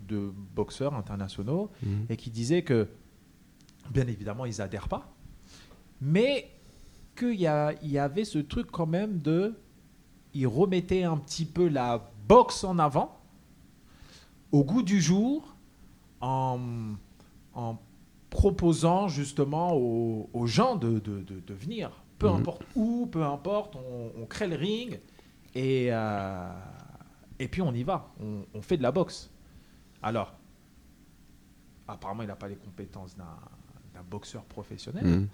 [0.06, 2.06] de boxeurs internationaux Mhm.
[2.10, 2.86] et qui disaient que,
[3.90, 5.12] bien évidemment, ils adhèrent pas,
[6.00, 6.48] mais
[7.16, 9.58] qu'il y, a- y avait ce truc quand même de,
[10.34, 13.18] ils remettaient un petit peu la boxe en avant,
[14.52, 15.56] au goût du jour,
[16.20, 16.60] en,
[17.54, 17.78] en
[18.32, 22.36] proposant justement aux, aux gens de, de- de- de venir, peu Mhm.
[22.40, 24.98] importe où, peu importe, on, on crée le ring
[25.54, 26.48] et, euh,
[27.38, 29.30] et puis on y va, on, on fait de la boxe.
[30.02, 30.32] Alors,
[31.86, 35.28] apparemment, il n'a pas les compétences d'un boxeur professionnel, Mhm.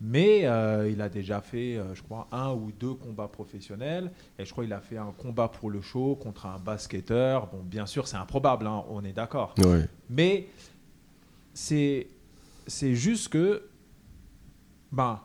[0.00, 4.10] mais euh, il a déjà fait, euh, je crois, un ou deux combats professionnels.
[4.38, 7.48] Et je crois qu'il a fait un combat pour le show contre un basketteur.
[7.48, 9.54] Bon, bien sûr, c'est improbable, hein, on est d'accord.
[9.58, 9.86] Ouais.
[10.08, 10.48] Mais
[11.52, 12.06] c'est
[12.70, 13.62] c'est juste que,
[14.92, 15.20] ben,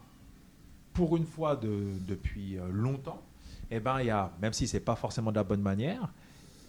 [0.93, 3.21] pour une fois de- depuis euh, longtemps,
[3.71, 6.11] eh ben, il y a, même si c'est pas forcément de la bonne manière,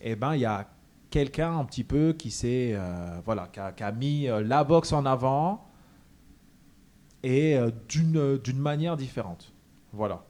[0.01, 0.69] eh ben, il y a
[1.11, 4.65] quelqu'un un petit peu qui s'est, euh, voilà, qui a, qui a mis euh, la
[4.65, 5.65] boxe en avant
[7.23, 9.53] et euh, d'une d'une manière différente.
[9.93, 10.25] Voilà.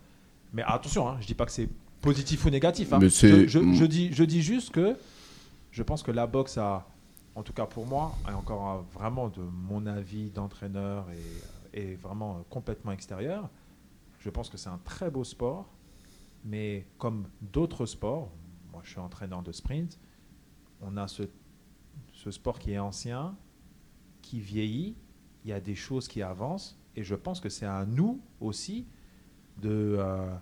[0.52, 1.68] Mais attention, hein, je dis pas que c'est
[2.00, 2.92] positif ou négatif.
[2.92, 2.98] hein.
[3.00, 4.96] Mais c'est- Je, je- je dis, je dis juste que
[5.72, 6.86] je pense que la boxe a,
[7.36, 11.94] en tout cas pour moi, et encore euh, vraiment de mon avis d'entraîneur et, et
[11.94, 13.48] vraiment euh, complètement extérieur,
[14.18, 15.68] je pense que c'est un très beau sport,
[16.44, 18.32] mais comme d'autres sports,
[18.72, 20.00] moi je suis entraîneur de sprint,
[20.80, 21.22] on a ce,
[22.30, 23.36] sport qui est ancien,
[24.22, 24.96] qui vieillit,
[25.44, 28.86] il y a des choses qui avancent, et je pense que c'est à nous aussi
[29.58, 30.34] de, euh,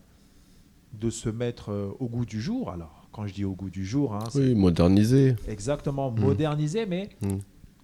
[0.95, 2.71] de se mettre euh, au goût du jour.
[2.71, 5.37] Alors, quand je dis au goût du jour, hein, c'est Oui, modernisé.
[5.47, 6.21] exactement Mm.
[6.21, 7.29] modernisé, mais Mm.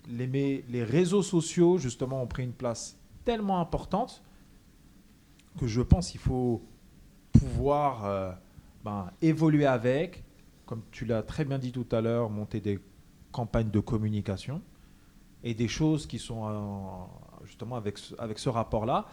[0.09, 4.23] les, mais les réseaux sociaux, justement, ont pris une place tellement importante
[5.59, 6.63] que je pense qu'il faut
[7.33, 8.33] pouvoir euh,
[8.85, 10.25] ben, évoluer avec,
[10.67, 12.81] comme tu l'as très bien dit tout à l'heure, monter des
[13.31, 14.61] campagnes de communication
[15.45, 19.07] et des choses qui sont euh, justement avec ce, avec ce rapport-là.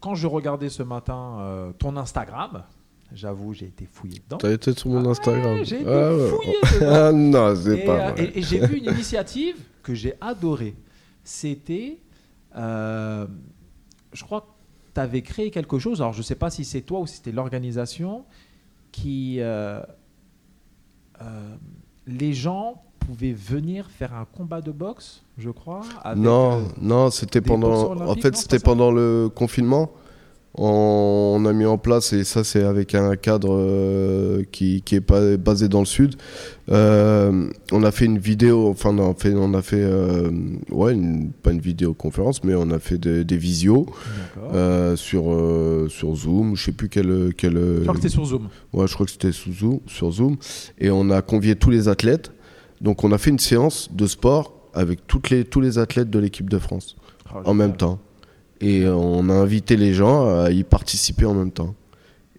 [0.00, 2.64] Quand je regardais ce matin euh, ton Instagram,
[3.12, 4.38] j'avoue, j'ai été fouillé dedans.
[4.38, 5.54] T'as été sur mon Ah Instagram.
[5.58, 6.28] ouais, j'ai été Ah ouais.
[6.28, 6.92] fouillé dedans.
[6.92, 8.24] Ah non, c'est pas euh, vrai.
[8.24, 10.74] et- et j'ai vu une initiative que j'ai adorée.
[11.24, 11.98] C'était,
[12.56, 13.26] euh,
[14.12, 14.46] je crois que
[14.94, 17.16] tu avais créé quelque chose, alors je ne sais pas si c'est toi ou si
[17.16, 18.24] c'était l'organisation,
[18.92, 19.36] qui...
[19.40, 19.80] euh,
[22.06, 25.80] les gens pouvaient venir faire un combat de boxe, je crois.
[26.02, 27.94] avec, non, non, c'était pendant.
[28.06, 29.90] En fait, c'était pendant le confinement.
[30.60, 35.00] On, a mis en place, et ça, c'est avec un cadre euh, qui, qui est
[35.00, 36.16] pas basé dans le sud.
[36.70, 40.30] Euh, on a fait une vidéo, enfin, on a fait, on a fait euh,
[40.70, 43.86] ouais, une- pas une vidéoconférence, mais on a fait des, des visios
[44.52, 45.24] euh, sur,
[45.90, 46.56] sur Zoom.
[46.56, 47.32] Je sais plus quel.
[47.36, 48.48] quel je crois que c'était sur Zoom.
[48.72, 50.36] Ouais, je crois que c'était Zoom, sur Zoom.
[50.78, 52.32] Et on a convié tous les athlètes.
[52.80, 56.18] Donc, on a fait une séance de sport avec toutes les, tous les athlètes de
[56.18, 56.96] l'équipe de France
[57.34, 57.98] Oh, en même temps.
[58.60, 61.74] Et euh, on a invité les gens à y participer en même temps.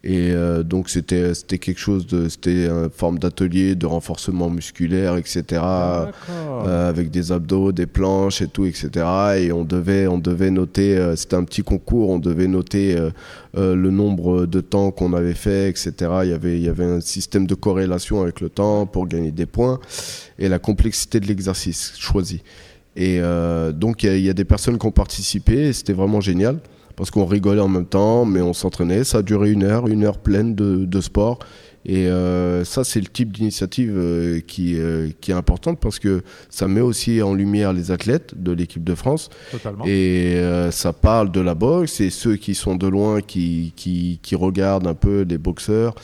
[0.02, 2.28] Et euh, donc, c'était c'était quelque chose de.
[2.30, 5.62] C'était une forme d'atelier de renforcement musculaire, etc.
[5.62, 8.90] Euh, avec des abdos, des planches et tout, etc.
[9.38, 12.96] Et on devait, on devait noter, euh, c'était un petit concours, on devait noter
[13.54, 15.92] le nombre de temps qu'on avait fait, etc.
[16.22, 19.32] Il y, avait, il y avait un système de corrélation avec le temps pour gagner
[19.32, 19.80] des points
[20.38, 22.42] et la complexité de l'exercice choisi.
[22.96, 25.72] Et euh, donc il y, a- il y a des personnes qui ont participé et
[25.72, 26.58] c'était vraiment génial
[26.96, 29.04] parce qu'on rigolait en même temps, mais on s'entraînait.
[29.04, 31.38] Ça a duré une heure, une heure pleine de, de sport.
[31.86, 36.20] Et euh, ça, c'est le type d'initiative euh, qui, euh, qui est importante parce que
[36.50, 39.30] ça met aussi en lumière les athlètes de l'équipe de France.
[39.50, 39.84] Totalement.
[39.86, 40.36] Et
[40.72, 44.88] ça parle de la boxe et ceux qui sont de loin, qui, qui, qui regardent
[44.88, 45.94] un peu les boxeurs,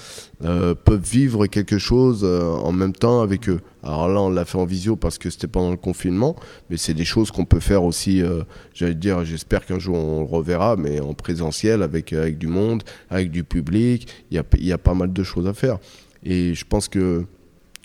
[0.45, 3.61] euh, peuvent vivre quelque chose euh, en même temps avec eux.
[3.83, 6.37] Alors là, on l'a fait en visio parce que c'était pendant le confinement,
[6.69, 8.43] mais c'est des choses qu'on peut faire aussi, euh,
[8.75, 12.83] j'allais dire, j'espère qu'un jour on le reverra, mais en présentiel avec, avec du monde,
[13.09, 15.79] avec du public, il y a, y a pas mal de choses à faire.
[16.23, 17.25] Et je pense que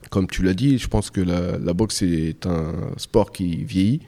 [0.10, 4.02] comme tu l'as dit, je pense que la, la boxe est un sport qui vieillit.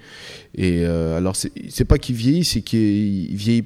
[0.56, 3.66] Et euh, alors, c'est pas qu'il vieillit, c'est qu'il vieillit,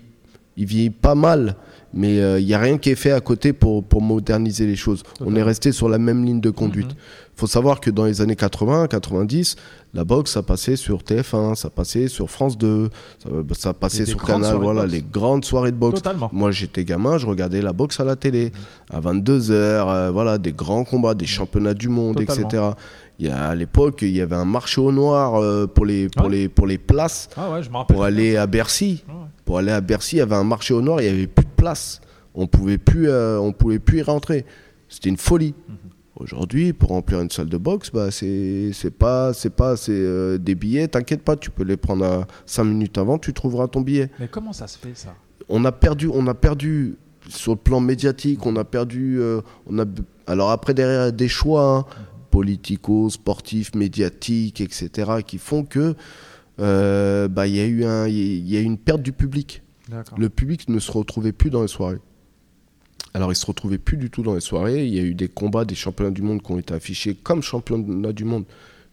[0.58, 1.56] il vieillit pas mal.
[1.94, 4.76] Mais euh, il n'y a rien qui est fait à côté pour, pour moderniser les
[4.76, 5.04] choses.
[5.22, 6.88] On est resté sur la même ligne de conduite.
[6.90, 6.96] Mhm.
[7.36, 9.56] faut savoir que dans les années 80, 90,
[9.94, 12.90] la boxe, ça passait sur TF1, ça passait sur France 2,
[13.24, 16.02] ça, ça passait sur Canal, voilà, les grandes soirées de boxe.
[16.02, 16.30] Totalement.
[16.34, 18.52] Moi, j'étais gamin, je regardais la boxe à la télé.
[18.92, 22.48] À 22h, voilà, des grands combats, des championnats du monde, Totalement.
[22.48, 22.64] etc.
[23.20, 26.10] Il y a, à l'époque, il y avait un marché au noir euh, pour, les,
[26.10, 26.32] pour, Ouais.
[26.32, 27.30] les, pour les places.
[27.38, 27.70] Ah ouais, je.
[27.70, 29.04] Pour aller à Bercy.
[29.08, 29.14] Ouais.
[29.48, 31.46] Pour aller à Bercy, il y avait un marché au noir, il n'y avait plus
[31.46, 32.02] de place.
[32.36, 34.46] On pouvait plus, euh, on pouvait plus y rentrer.
[34.90, 35.56] C'était une folie.
[35.70, 35.76] Mhm.
[36.18, 40.38] Aujourd'hui, pour remplir une salle de boxe, bah, c'est c'est pas, c'est pas c'est, euh,
[40.38, 40.90] des billets.
[40.90, 44.28] T'inquiète pas, tu peux les prendre à 5 minutes avant, tu trouveras ton billet Mais
[44.28, 45.16] comment ça se fait ça?
[45.48, 46.98] On a perdu, on a perdu
[47.30, 49.86] sur le plan médiatique, on a perdu, euh, on a,
[50.26, 51.86] alors après derrière des choix hein,
[52.32, 55.96] politico, sportifs, médiatiques, etc., qui font que
[56.60, 59.64] euh, bah il y a eu un, il y a eu une perte du public.
[60.18, 62.00] Le public ne se retrouvait plus dans les soirées.
[63.14, 64.86] Alors il se retrouvait plus du tout dans les soirées.
[64.86, 67.42] Il y a eu des combats, des championnats du monde qui ont été affichés comme
[67.42, 68.46] championnats du monde,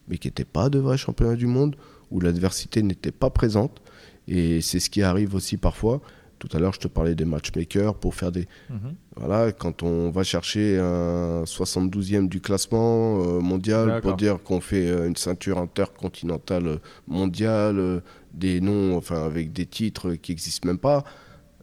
[0.08, 1.76] mais qui n'étaient pas de vrais championnats du monde,
[2.10, 3.82] où l'adversité n'était pas présente.
[4.28, 6.00] Et c'est ce qui arrive aussi parfois.
[6.48, 8.46] Tout à l'heure, je te parlais des matchmakers pour faire des.
[8.68, 8.94] Mhm.
[9.16, 14.88] Voilà, quand on va chercher un 72e du classement euh, mondial pour dire qu'on fait
[14.88, 18.00] euh, une ceinture intercontinentale mondiale, euh,
[18.34, 21.04] des noms, enfin avec des titres qui n'existent même pas,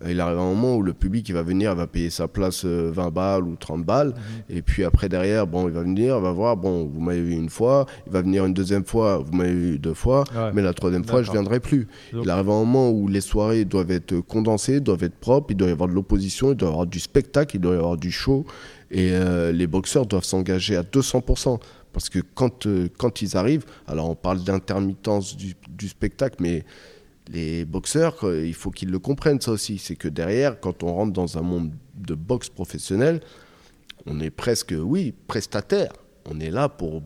[0.10, 2.64] il arrive un moment où le public il va venir, il va payer sa place
[2.66, 4.14] euh, 20 balles ou 30 balles,
[4.50, 7.34] et puis après derrière, bon, il va venir, il va voir, bon, vous m'avez vu
[7.34, 10.52] une fois, il va venir une deuxième fois, vous m'avez vu deux fois, Ouais.
[10.54, 11.42] mais la troisième fois, je D'accord.
[11.42, 11.88] viendrai plus.
[12.14, 15.58] Donc- Il arrive un moment où les soirées doivent être condensées, doivent être propres, il
[15.58, 17.98] doit y avoir de l'opposition, il doit y avoir du spectacle, il doit y avoir
[17.98, 18.46] du show.
[18.90, 21.60] Et euh, les boxeurs doivent s'engager à 200%.
[21.94, 26.64] Parce que quand, euh, quand ils arrivent, alors on parle d'intermittence du, du spectacle, mais
[27.32, 29.78] les boxeurs, euh, il faut qu'ils le comprennent ça aussi.
[29.78, 33.22] C'est que derrière, quand on rentre dans un monde de boxe professionnel,
[34.06, 35.94] on est presque, oui, prestataire.
[36.30, 37.02] On est là pour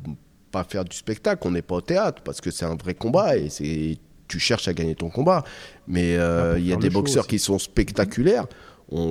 [0.51, 3.37] pas faire du spectacle, on n'est pas au théâtre, parce que c'est un vrai combat
[3.37, 3.97] et c'est
[4.27, 5.43] tu cherches à gagner ton combat.
[5.87, 8.47] Mais euh, Ah, il y a des boxeurs qui sont spectaculaires.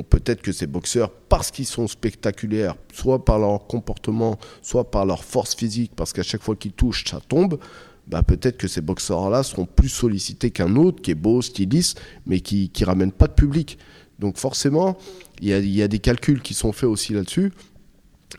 [0.09, 5.23] Peut-être que ces boxeurs, parce qu'ils sont spectaculaires, soit par leur comportement, soit par leur
[5.23, 7.59] force physique, parce qu'à chaque fois qu'ils touchent, ça tombe,
[8.07, 12.41] bah peut-être que ces boxeurs-là seront plus sollicités qu'un autre qui est beau, styliste, mais
[12.41, 13.79] qui ne ramène pas de public.
[14.19, 14.97] Donc forcément,
[15.41, 17.53] il y a, y a des calculs qui sont faits aussi là-dessus.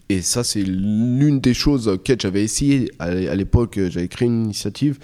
[0.09, 3.79] Et ça, c'est l'une des choses auxquelles j'avais essayé à l'époque.
[3.89, 4.99] J'avais créé une initiative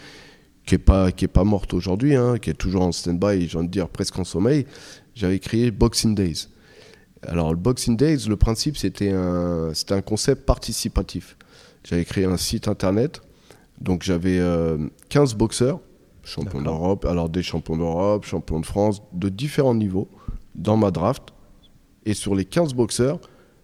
[0.65, 3.71] qui n'est pas, pas morte aujourd'hui, hein, qui est toujours en stand-by, j'ai envie de
[3.71, 4.65] dire presque en sommeil.
[5.15, 6.47] J'avais créé Boxing Days.
[7.23, 11.37] Alors, le Boxing Days, le principe, c'était un, un concept participatif.
[11.83, 13.21] J'avais créé un site internet.
[13.81, 14.77] Donc, j'avais euh,
[15.09, 15.79] 15 boxeurs,
[16.23, 20.07] champions d'Europe, alors des champions d'Europe, champions de France, de différents niveaux,
[20.55, 21.33] dans ma draft.
[22.05, 23.19] Et sur les 15 boxeurs,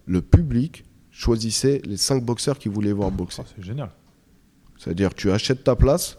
[0.06, 3.44] le public choisissait les 5 boxeurs qui voulaient voir boxer.
[3.46, 3.92] Oh, c'est génial.
[4.78, 6.18] C'est-à-dire que tu achètes ta place,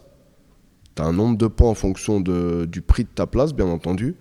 [0.96, 3.66] tu as un nombre de points en fonction de- du prix de ta place, bien
[3.66, 4.16] entendu.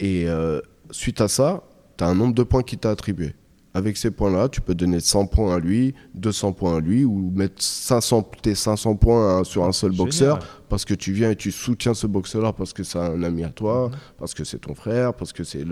[0.00, 0.60] Et euh,
[0.90, 1.64] suite à ça,
[1.96, 3.34] tu as un nombre de points qui t'a attribué.
[3.76, 7.30] Avec ces points-là, tu peux donner 100 points à lui, 200 points à lui, ou
[7.34, 10.06] mettre 500, tes 500 points sur un seul Génial.
[10.06, 13.42] boxeur, parce que tu viens et tu soutiens ce boxeur-là parce que c'est un ami
[13.42, 13.96] à toi, Mhm.
[14.18, 15.64] parce que c'est ton frère, parce que c'est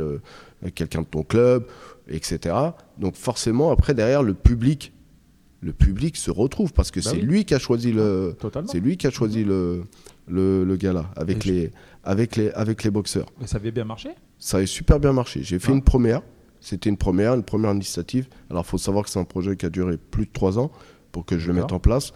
[0.74, 1.66] quelqu'un de ton club,
[2.08, 2.54] etc.
[2.98, 4.92] Donc forcément, après, derrière, le public,
[5.60, 7.22] le public se retrouve, parce que Bah c'est oui.
[7.22, 8.68] lui qui a choisi le, Totalement.
[8.68, 9.84] c'est lui qui a choisi le,
[10.26, 11.70] le, le gars-là, avec Et je- les,
[12.02, 13.26] avec, les, avec les boxeurs.
[13.40, 14.08] Mais ça avait bien marché?
[14.40, 15.44] Ça a super bien marché.
[15.44, 15.74] J'ai fait Ah.
[15.76, 16.22] une première.
[16.62, 18.28] C'était une première, une première initiative.
[18.48, 20.70] Alors, il faut savoir que c'est un projet qui a duré plus de trois ans
[21.10, 22.12] pour que je le mette en place.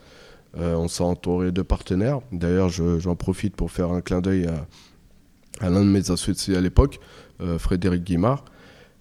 [0.57, 2.21] Euh, on s'est entouré de partenaires.
[2.33, 6.57] D'ailleurs, je- j'en profite pour faire un clin d'œil à, à l'un de mes associés
[6.57, 7.01] à l'époque,
[7.41, 8.45] euh, Frédéric Guimard,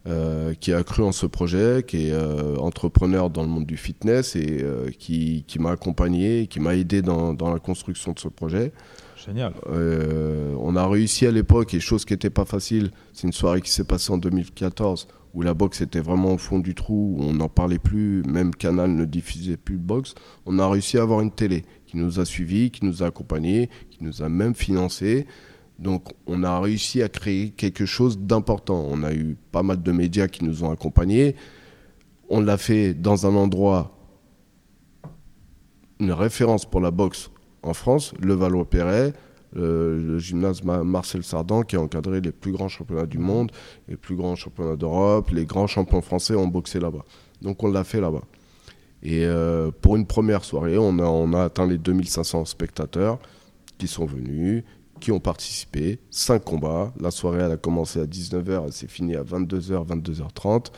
[0.07, 2.17] euh, qui a cru en ce projet, qui est
[2.57, 4.65] entrepreneur dans le monde du fitness et
[4.99, 8.71] qui, qui m'a accompagné, qui m'a aidé dans, dans, la construction de ce projet.
[9.25, 9.53] Génial.
[9.67, 13.71] on a réussi à l'époque, et chose qui n'était pas facile, c'est une soirée qui
[13.71, 17.33] s'est passée en 2014 où la boxe était vraiment au fond du trou, où on
[17.33, 20.15] n'en parlait plus, même Canal ne diffusait plus de boxe.
[20.45, 23.69] On a réussi à avoir une télé qui nous a suivis, qui nous a accompagnés,
[23.89, 25.27] qui nous a même financés.
[25.77, 28.81] Donc on a réussi à créer quelque chose d'important.
[28.89, 31.36] On a eu pas mal de médias qui nous ont accompagnés.
[32.29, 33.99] On l'a fait dans un endroit,
[35.99, 37.29] une référence pour la boxe
[37.61, 39.13] en France, le Valois-Perret,
[39.55, 43.51] le, gymnase Marcel Sardan qui a encadré les plus grands championnats du monde,
[43.87, 47.05] les plus grands championnats d'Europe, les grands champions français ont boxé là-bas.
[47.41, 48.23] Donc on l'a fait là-bas.
[49.03, 53.19] Et euh, pour une première soirée, on a, atteint les 2500 spectateurs
[53.77, 54.63] qui sont venus
[54.99, 55.99] qui ont participé.
[56.09, 56.93] Cinq combats.
[56.99, 60.71] La soirée, elle a commencé à 19h, elle s'est finie à 22h, 22h30.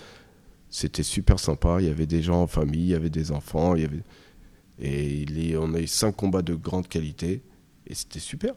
[0.70, 1.78] C'était super sympa.
[1.80, 3.76] Il y avait des gens en famille, il y avait des enfants.
[4.80, 7.44] Et on a eu cinq combats de grande qualité.
[7.86, 8.54] Et c'était super.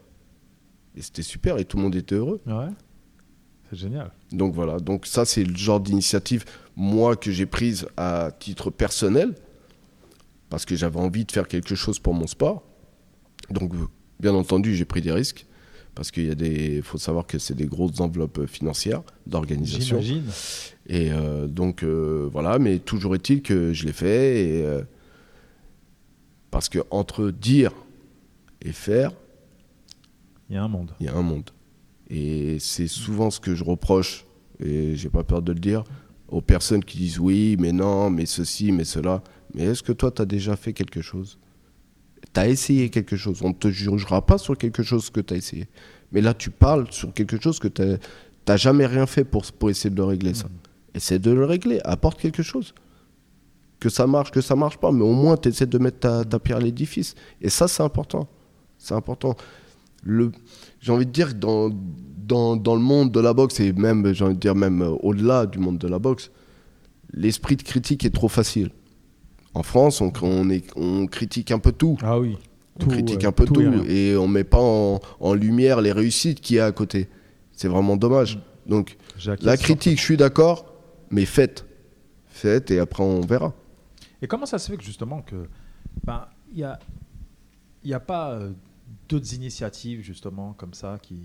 [0.95, 1.57] Et c'était super.
[1.57, 2.41] Et tout le monde était heureux.
[2.45, 2.69] Ouais.
[3.69, 4.11] C'est génial.
[4.31, 4.79] Donc voilà.
[4.79, 9.35] Donc ça, c'est le genre d'initiative, moi, que j'ai prise à titre personnel.
[10.49, 12.63] Parce que j'avais envie de faire quelque chose pour mon sport.
[13.49, 13.71] Donc,
[14.19, 15.45] bien entendu, j'ai pris des risques
[15.95, 20.01] parce qu'il y a des, faut savoir que c'est des grosses enveloppes financières d'organisation.
[20.01, 20.31] J'imagine.
[20.87, 24.81] Et euh, donc euh, voilà, mais toujours est-il que je l'ai fait et euh,
[26.49, 27.73] parce que entre dire
[28.61, 29.11] et faire,
[30.51, 30.91] il y a un monde.
[30.99, 31.49] Il y a un monde.
[32.09, 34.25] Et c'est souvent ce que je reproche
[34.59, 35.85] et j'ai pas peur de le dire
[36.27, 39.23] aux personnes qui disent oui, mais non, mais ceci, mais cela.
[39.53, 41.39] Mais est-ce que toi, tu as déjà fait quelque chose?
[42.33, 43.39] Tu as essayé quelque chose?
[43.43, 45.67] On ne te jugera pas sur quelque chose que tu as essayé.
[46.11, 47.81] Mais là, tu parles sur quelque chose que tu
[48.47, 50.47] n'as jamais rien fait pour, pour essayer de le régler, ça.
[50.47, 50.95] Mm.
[50.95, 51.79] Essaie de le régler.
[51.85, 52.73] Apporte quelque chose.
[53.79, 54.91] Que ça marche, que ça marche pas.
[54.91, 57.15] Mais au moins, tu essaies de mettre ta, pierre à l'édifice.
[57.41, 58.27] Et ça, c'est important.
[58.77, 59.35] C'est important.
[60.05, 64.13] J'ai envie de dire que dans, dans, dans, le monde de la boxe, et même,
[64.13, 66.31] j'ai envie de dire, même euh, au-delà du monde de la boxe,
[67.13, 68.71] l'esprit de critique est trop facile.
[69.53, 70.11] En France, on,
[70.75, 71.97] on, critique un peu tout.
[72.01, 72.37] Ah oui.
[72.81, 76.59] On critique un peu tout, et, on met pas en, lumière les réussites qu'il y
[76.59, 77.09] a à côté.
[77.51, 78.39] C'est vraiment dommage.
[78.65, 78.97] Donc,
[79.41, 80.73] la critique, je suis d'accord,
[81.09, 81.65] mais faites.
[82.31, 83.53] Faites et après on verra.
[84.21, 85.47] Et comment ça se fait que justement que
[86.03, 86.79] ben il y a
[87.83, 88.51] il y a pas euh,
[89.11, 91.19] d'autres initiatives justement comme ça qui,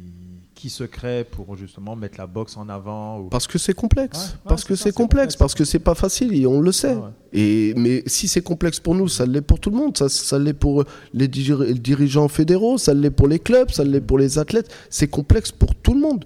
[0.55, 4.37] qui se créent pour justement mettre la boxe en avant Parce que c'est complexe.
[4.45, 6.97] parce que c'est complexe, parce que c'est pas facile et on le sait.
[7.33, 9.97] et, mais si c'est complexe pour nous, ça l'est pour tout le monde.
[9.97, 14.19] Ça, ça l'est pour les, dirigeants fédéraux, ça l'est pour les clubs, ça l'est pour
[14.19, 14.73] les athlètes.
[14.91, 16.25] C'est complexe pour tout le monde.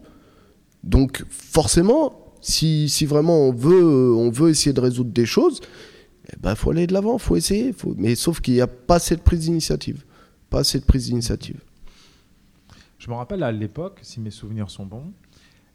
[0.83, 5.61] Donc forcément, si, si vraiment on veut, on veut essayer de résoudre des choses,
[6.25, 7.73] il eh ben, faut aller de l'avant, faut essayer.
[7.73, 7.95] Faut...
[7.99, 10.05] Mais sauf qu'il n'y a pas cette prise d'initiative
[10.51, 11.61] pas assez de prise d'initiative.
[12.99, 15.13] Je me rappelle à l'époque, si mes souvenirs sont bons,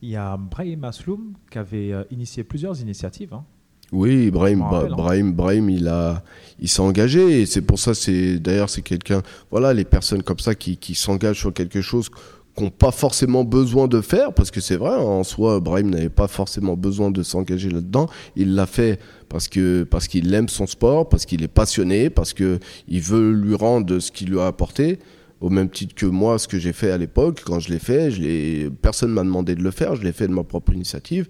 [0.01, 3.34] il y a Brahim Asloum qui avait euh, initié plusieurs initiatives.
[3.34, 3.43] Hein.
[3.91, 4.88] Oui, Brahim, hein.
[4.89, 6.23] Brahim, Brahim, il a,
[6.59, 9.21] il s'est engagé et c'est pour ça, c'est d'ailleurs c'est quelqu'un,
[9.51, 12.09] voilà, les personnes comme ça qui, qui s'engagent sur quelque chose
[12.56, 16.10] qui n'ont pas forcément besoin de faire, parce que c'est vrai, en soi, Brahim n'avait
[16.10, 18.08] pas forcément besoin de s'engager là-dedans.
[18.36, 18.99] Il l'a fait
[19.30, 23.32] parce que parce qu'il aime son sport, parce qu'il est passionné, parce que il veut
[23.32, 24.99] lui rendre ce qu'il lui a apporté.
[25.41, 28.10] Au même titre que moi, ce que j'ai fait à l'époque, quand je l'ai fait,
[28.10, 31.28] je personne m'a demandé de le faire, je l'ai fait de ma propre initiative.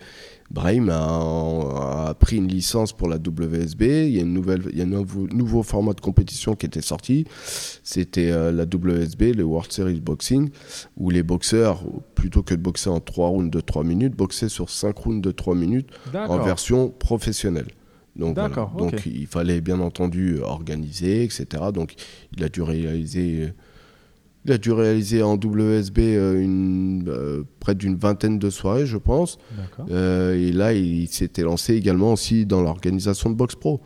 [0.52, 3.82] Brahim a, pris une licence pour la WSB.
[3.82, 6.82] Il y a, une nouvelle, il y a un nouveau, format de compétition qui était
[6.82, 7.26] sorti.
[7.84, 10.50] C'était euh, la WSB, le World Series Boxing,
[10.98, 11.84] où les boxeurs,
[12.14, 15.32] plutôt que de boxer en 3 rounds de 3 minutes, boxaient sur 5 rounds de
[15.32, 17.68] 3 minutes en version professionnelle.
[18.16, 18.36] Donc,
[18.78, 21.64] Donc il fallait bien entendu organiser, etc.
[21.74, 21.96] Donc
[22.38, 23.52] il a dû réaliser
[24.46, 28.98] il a dû réaliser en WSB euh, une, euh, près d'une vingtaine de soirées, je
[28.98, 29.40] pense.
[29.90, 33.82] Euh, et là, il, s'était lancé également aussi dans l'organisation de Box Pro.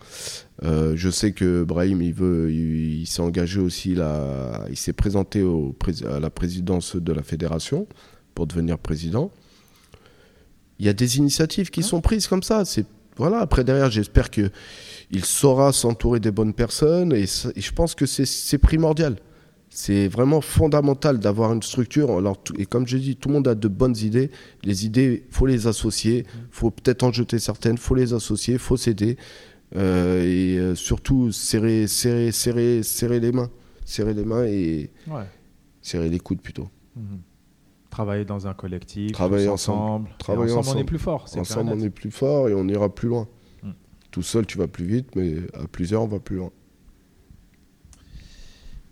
[0.62, 5.76] je sais que Brahim, il veut, il, s'est engagé aussi là, il s'est présenté au,
[6.12, 7.88] à la présidence de la fédération
[8.36, 9.32] pour devenir président.
[10.80, 12.66] Il y a des initiatives qui sont prises comme ça.
[12.66, 12.86] C'est
[13.18, 13.40] voilà.
[13.40, 14.50] Après derrière, j'espère que
[15.12, 19.16] il saura s'entourer des bonnes personnes et, et je pense que c'est primordial
[19.82, 22.12] c'est vraiment fondamental d'avoir une structure.
[22.12, 24.30] Alors, et comme je dis, tout le monde a de bonnes idées.
[24.66, 26.26] Les idées, faut les associer.
[26.52, 27.78] faut peut-être en jeter certaines.
[27.78, 28.58] faut les associer.
[28.58, 29.16] faut s'aider.
[29.78, 33.50] Euh, et euh, surtout, serrer, serrer, serrer, serrer les mains.
[33.86, 34.92] Serrer les mains et
[35.82, 36.68] serrer les coudes plutôt.
[36.98, 37.22] Mhm.
[37.90, 39.80] Travailler dans un collectif, Travailler ensemble.
[39.82, 40.10] ensemble.
[40.18, 40.82] Travailler ensemble, on ensemble.
[40.82, 41.26] est plus fort.
[41.38, 43.30] Ensemble, on est plus fort et on ira plus loin.
[43.64, 43.72] Mm.
[44.12, 46.52] Tout seul, tu vas plus vite, mais à plusieurs, on va plus loin.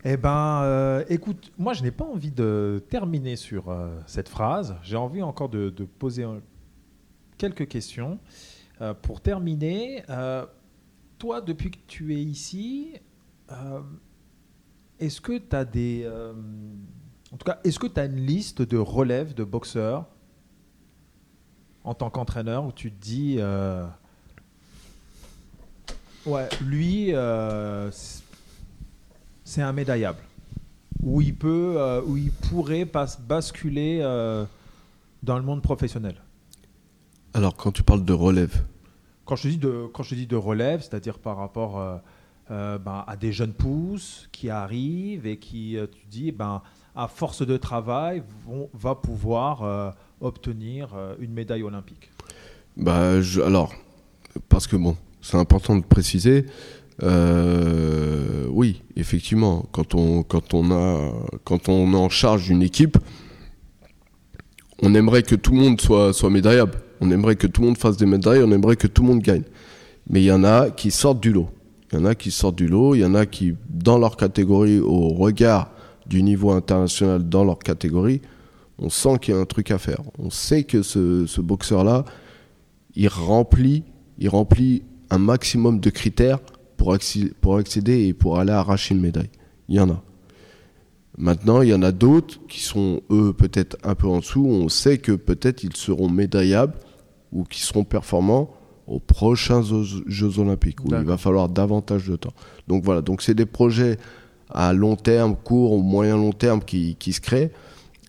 [0.05, 4.75] Eh ben, euh, écoute, moi, je n'ai pas envie de terminer sur euh, cette phrase.
[4.83, 5.69] J'ai envie encore de,
[5.99, 6.25] poser
[7.37, 8.19] quelques questions.
[8.79, 10.03] Euh, pour terminer,
[11.17, 12.93] toi, depuis que tu es ici,
[14.99, 16.07] est-ce que tu as des...
[17.31, 20.05] en tout cas, est-ce que tu as une liste de relèves de boxeurs
[21.83, 23.39] en tant qu'entraîneur où tu te dis...
[26.27, 27.13] ouais, lui...
[29.47, 30.19] c'est- c'est un médaillable.
[31.03, 34.45] Où il peut, euh, où il pourrait pas basculer euh,
[35.23, 36.15] dans le monde professionnel.
[37.33, 38.63] Alors, quand tu parles de relève,
[39.25, 41.79] Quand je te dis de, quand je te dis de relève, c'est-à-dire par rapport
[42.49, 46.61] euh, ben, à des jeunes pousses qui arrivent et qui, tu dis, ben,
[46.95, 52.09] à force de travail, vont, va pouvoir obtenir une médaille olympique.
[52.77, 53.73] bah, je- alors,
[54.47, 56.45] parce que bon, c'est important de préciser.
[57.03, 62.97] Euh, oui, effectivement, quand on, quand on a, quand on est en charge d'une équipe,
[64.81, 66.79] on aimerait que tout le monde soit, soit médaillable.
[67.01, 69.21] On aimerait que tout le monde fasse des médailles, on aimerait que tout le monde
[69.21, 69.43] gagne.
[70.09, 71.49] Mais il y en a qui sortent du lot.
[71.91, 74.17] Il y en a qui sortent du lot, il y en a qui, dans leur
[74.17, 75.71] catégorie, au regard
[76.05, 78.21] du niveau international dans leur catégorie,
[78.79, 80.01] on sent qu'il y a un truc à faire.
[80.19, 82.05] On sait que ce, ce boxeur-là,
[82.95, 83.83] il remplit,
[84.19, 86.39] il remplit un maximum de critères
[86.77, 89.29] pour, accé- pour accéder et pour aller arracher une médaille.
[89.67, 90.01] Il y en a.
[91.17, 94.45] Maintenant, il y en a d'autres qui sont, eux, peut-être un peu en dessous.
[94.45, 96.75] On sait que peut-être ils seront médaillables
[97.31, 98.53] ou qui seront performants
[98.85, 99.61] aux prochains
[100.05, 102.33] Jeux Olympiques, où il va falloir davantage de temps.
[102.67, 103.97] Donc voilà, donc c'est des projets
[104.49, 107.51] à long terme, court ou moyen long terme qui, qui se créent.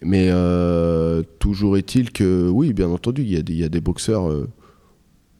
[0.02, 3.68] Mais euh, toujours est-il que, oui, bien entendu, il y a des, il y a
[3.68, 4.48] des boxeurs, euh,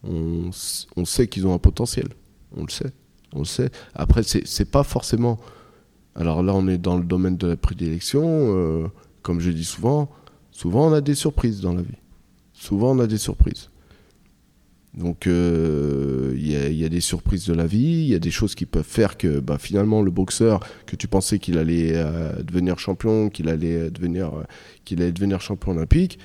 [0.03, 2.09] on sait qu'ils ont un potentiel.
[2.57, 2.93] On le sait.
[3.35, 3.71] On le sait.
[3.95, 5.39] Après, c'est pas forcément.
[6.15, 8.23] Alors là, on est dans le domaine de la prédilection.
[8.25, 8.89] euh,
[9.23, 10.09] comme je dis souvent,
[10.51, 11.99] souvent on a des surprises dans la vie.
[12.53, 13.71] Souvent on a des surprises.
[14.95, 18.55] Donc euh, il y, a- des surprises de la vie, il y a des choses
[18.55, 22.79] qui peuvent faire que bah, finalement le boxeur que tu pensais qu'il allait euh, devenir
[22.79, 24.33] champion, qu'il allait devenir
[25.41, 26.19] champion olympique,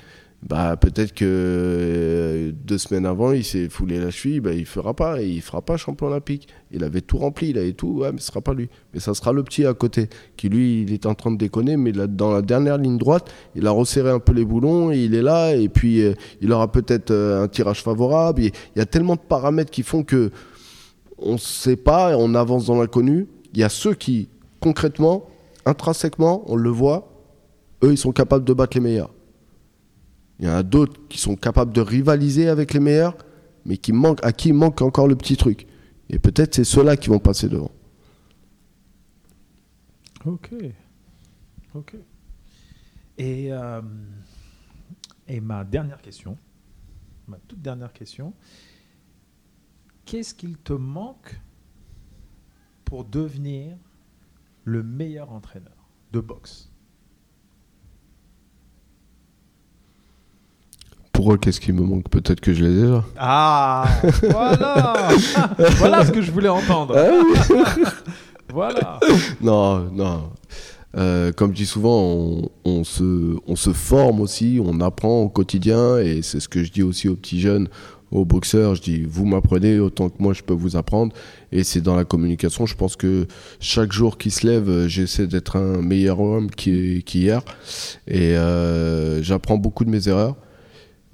[0.48, 4.94] bah peut-être que euh, deux semaines avant il s'est foulé la cheville, bah, il fera
[4.94, 6.48] pas, et il fera pas champion olympique.
[6.72, 8.70] Il avait tout rempli, il avait tout, mais ce sera pas lui.
[8.94, 11.78] Mais ça sera le petit à côté qui lui il est en train de déconner,
[11.78, 15.00] mais là, dans la dernière ligne droite il a resserré un peu les boulons, et
[15.00, 18.42] il est là, et puis euh, il aura peut-être euh, un tirage favorable.
[18.42, 20.32] Il y a tellement de paramètres qui font que
[21.18, 23.28] on ne sait pas, on avance dans l'inconnu.
[23.54, 24.30] Il y a ceux qui,
[24.60, 25.28] concrètement,
[25.66, 27.14] intrinsèquement, on le voit,
[27.84, 29.12] eux, ils sont capables de battre les meilleurs.
[30.44, 33.16] Il y en a d'autres qui sont capables de rivaliser avec les meilleurs,
[33.66, 35.66] mais qui manquent, à qui manque encore le petit truc.
[36.10, 37.72] Et peut-être c'est ceux-là qui vont passer devant.
[40.26, 40.54] Ok.
[41.74, 41.96] Ok.
[43.18, 43.82] Et, euh,
[45.30, 46.38] et ma dernière question,
[47.26, 48.34] ma toute dernière question,
[50.04, 51.40] qu'est-ce qu'il te manque
[52.84, 53.78] pour devenir
[54.66, 56.73] le meilleur entraîneur de boxe?
[61.24, 63.02] Pour eux, qu'est-ce qui me manque Peut-être que je l'ai déjà.
[63.18, 63.86] Ah,
[64.30, 65.08] voilà
[65.78, 66.94] Voilà ce que je voulais entendre.
[68.54, 69.00] voilà.
[69.42, 70.24] Non, non.
[70.98, 75.30] Euh, comme je dis souvent, on, on se, on se forme aussi, on apprend au
[75.30, 77.70] quotidien, et c'est ce que je dis aussi aux petits jeunes,
[78.12, 78.76] aux boxeurs.
[78.76, 81.14] Je dis, vous m'apprenez autant que moi je peux vous apprendre,
[81.54, 82.66] et c'est dans la communication.
[82.66, 83.28] Je pense que
[83.62, 87.42] chaque jour qui se lève, euh, j'essaie d'être un meilleur homme qu'hi- qu'hier,
[88.08, 90.36] et euh, j'apprends beaucoup de mes erreurs.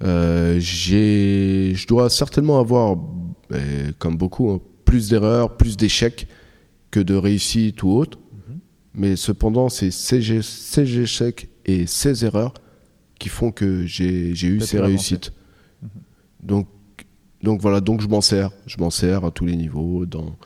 [0.02, 2.96] Euh, je dois certainement avoir,
[3.52, 6.26] euh, comme beaucoup, hein, plus d'erreurs, plus d'échecs
[6.90, 8.18] que de réussites ou autres.
[8.92, 10.32] Mais cependant, c'est ces,
[11.00, 12.54] échecs et ces erreurs
[13.18, 15.32] qui font que j'ai eu ces réussites.
[16.42, 16.66] Donc,
[17.42, 18.50] donc voilà, donc je m'en sers.
[18.66, 20.36] Je m'en sers à tous les niveaux, dans,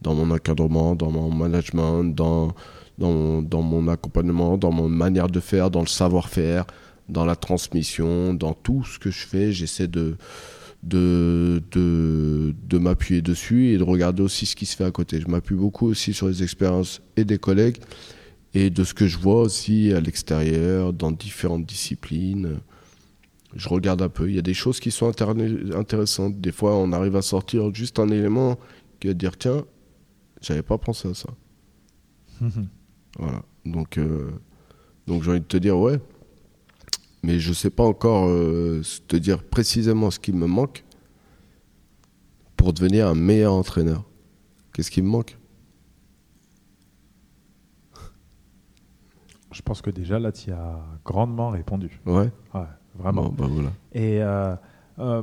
[0.00, 2.52] dans mon encadrement, dans mon management, dans,
[2.98, 6.66] dans, dans mon accompagnement, dans mon manière de faire, dans le savoir-faire,
[7.12, 9.52] dans la transmission, dans tout ce que je fais.
[9.52, 10.16] J'essaie de,
[10.82, 15.20] de, de, de m'appuyer dessus et de regarder aussi ce qui se fait à côté.
[15.20, 17.78] Je m'appuie beaucoup aussi sur les expériences et des collègues
[18.54, 22.60] et de ce que je vois aussi à l'extérieur, dans différentes disciplines.
[23.54, 24.28] Je regarde un peu.
[24.28, 25.12] Il y a des choses qui sont
[25.74, 26.40] intéressantes.
[26.40, 28.58] Des fois, on arrive à sortir juste un élément
[29.00, 29.64] qui va dire tiens,
[30.40, 31.28] j'avais pas pensé à ça.
[33.18, 33.42] Voilà.
[33.66, 34.30] Donc, euh,
[35.06, 36.00] donc j'ai envie de te dire ouais.
[37.22, 40.84] Mais je sais pas encore euh, te dire précisément ce qui me manque
[42.56, 44.04] pour devenir un meilleur entraîneur.
[44.72, 45.38] Qu'est-ce qui me manque?
[49.52, 52.00] Je pense que déjà là, tu as grandement répondu.
[52.06, 52.30] Ouais.
[52.54, 52.62] Ouais,
[52.94, 53.28] vraiment.
[53.28, 53.72] Bon, bah voilà.
[53.92, 54.56] Et euh,
[54.98, 55.22] euh,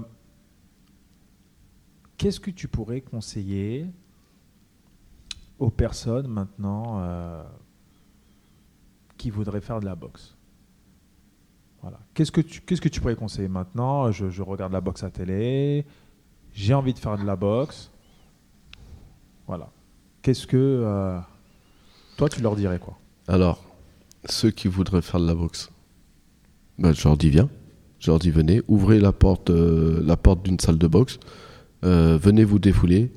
[2.18, 3.88] qu'est-ce que tu pourrais conseiller
[5.58, 7.04] aux personnes maintenant
[9.18, 10.38] qui voudraient faire de la boxe?
[11.82, 12.00] Voilà.
[12.14, 14.12] Qu'est-ce que tu qu'est-ce que tu pourrais conseiller maintenant?
[14.12, 15.86] Je, regarde la boxe à télé,
[16.54, 17.92] j'ai envie de faire de la boxe.
[19.48, 19.70] Voilà.
[20.22, 21.20] Qu'est-ce que euh,
[22.18, 22.98] toi tu leur dirais quoi?
[23.28, 23.64] Alors,
[24.26, 25.72] ceux qui voudraient faire de la boxe,
[26.78, 27.50] bah, je leur dis viens.
[28.00, 31.20] Je leur dis venez, ouvrez la porte, euh, la porte d'une salle de boxe,
[31.84, 33.12] euh, venez vous défouler.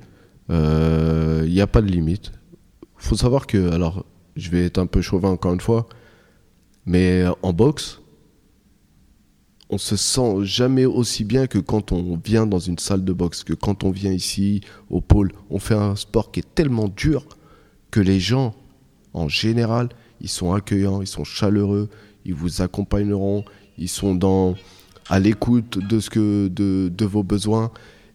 [0.49, 2.33] Il n'y a pas de limite.
[2.97, 4.05] faut savoir que, alors,
[4.37, 5.89] je vais être un peu chauvin encore une fois,
[6.85, 8.02] mais en boxe,
[9.73, 13.43] on se sent jamais aussi bien que quand on vient dans une salle de boxe,
[13.43, 14.61] que quand on vient ici
[14.91, 15.33] au pôle.
[15.49, 17.25] On fait un sport qui est tellement dur
[17.91, 18.55] que les gens,
[19.15, 19.89] en général,
[20.21, 21.89] ils sont accueillants, ils sont chaleureux,
[22.27, 23.47] ils vous accompagneront,
[23.79, 24.57] ils sont dans
[25.09, 27.71] à l'écoute de ce que de, de vos besoins.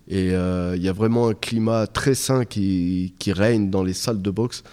[0.07, 3.93] Et euh, il y a vraiment un climat très sain qui, qui règne dans les
[3.93, 4.63] salles de boxe.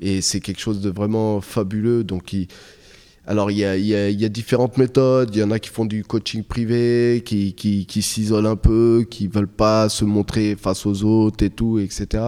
[0.00, 2.04] Et c'est quelque chose de vraiment fabuleux.
[2.04, 2.36] Donc,
[3.28, 5.34] alors, il y a, y, a, y a différentes méthodes.
[5.34, 9.04] Il y en a qui font du coaching privé, qui, qui, qui s'isolent un peu,
[9.10, 12.22] qui veulent pas se montrer face aux autres et tout, etc.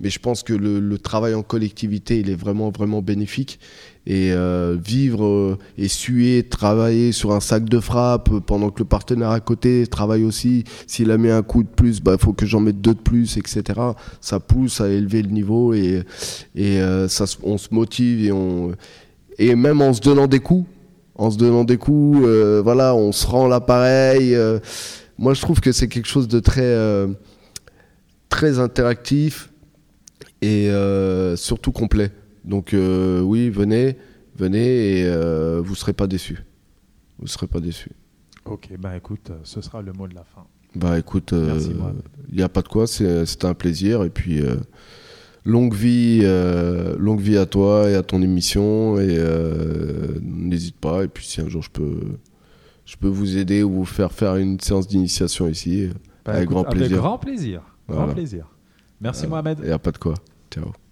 [0.00, 3.60] Mais je pense que le, le travail en collectivité, il est vraiment, vraiment bénéfique.
[4.06, 8.86] Et euh, vivre euh, et suer, travailler sur un sac de frappe pendant que le
[8.86, 10.64] partenaire à côté travaille aussi.
[10.86, 13.00] S'il a mis un coup de plus, il bah, faut que j'en mette deux de
[13.00, 13.78] plus, etc.
[14.22, 16.04] Ça pousse à élever le niveau et,
[16.54, 18.72] et euh, ça, on se motive et on
[19.38, 20.68] et même en se donnant des coups,
[21.14, 24.34] en se donnant des coups, euh, voilà, on se rend l'appareil.
[24.34, 24.58] euh,
[25.18, 27.08] moi, je trouve que c'est quelque chose de très, euh,
[28.28, 29.50] très interactif
[30.42, 32.12] et euh, surtout complet.
[32.44, 33.98] Donc oui, venez,
[34.36, 35.10] venez et
[35.60, 36.44] vous serez pas déçus.
[37.18, 37.90] Vous serez pas déçus.
[38.44, 40.44] Ok, bah écoute, ce sera le mot de la fin.
[40.74, 44.04] Bah écoute, il n'y a pas de quoi, c'est- c'était un plaisir.
[44.04, 44.40] Et puis,
[45.48, 48.98] longue, vie, euh, longue vie à toi et à ton émission.
[49.00, 51.04] Et euh, n'hésite pas.
[51.04, 52.00] Et puis, si un jour je peux,
[52.84, 55.88] je peux vous aider ou vous faire faire une séance d'initiation ici,
[56.24, 56.98] Bah, Avec écoute, grand Avec plaisir.
[56.98, 57.62] grand plaisir.
[57.88, 58.46] Grand plaisir.
[59.00, 59.58] Merci Mohamed.
[59.62, 60.14] il n'y a pas de quoi.
[60.50, 60.87] Ciao.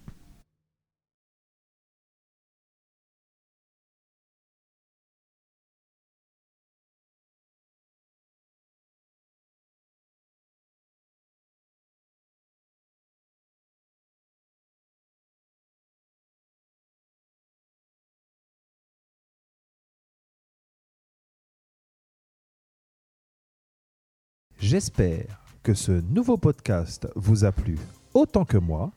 [24.69, 27.77] J'espère que ce nouveau podcast vous a plu
[28.13, 28.91] autant que moi.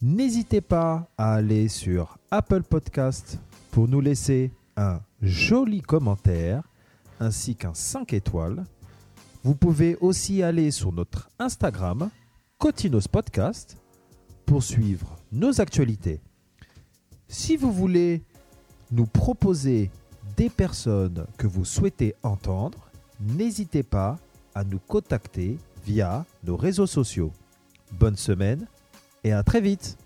[0.00, 3.40] N'hésitez pas à aller sur Apple Podcast
[3.72, 6.62] pour nous laisser un joli commentaire
[7.18, 8.64] ainsi qu'un 5 étoiles.
[9.42, 12.08] Vous pouvez aussi aller sur notre Instagram,
[12.58, 13.78] Cotinos Podcast,
[14.46, 16.20] pour suivre nos actualités.
[17.26, 18.22] Si vous voulez
[18.92, 19.90] nous proposer
[20.36, 22.78] des personnes que vous souhaitez entendre,
[23.18, 24.20] n'hésitez pas
[24.54, 27.32] à nous contacter via nos réseaux sociaux.
[27.92, 28.66] Bonne semaine
[29.24, 29.96] et à très vite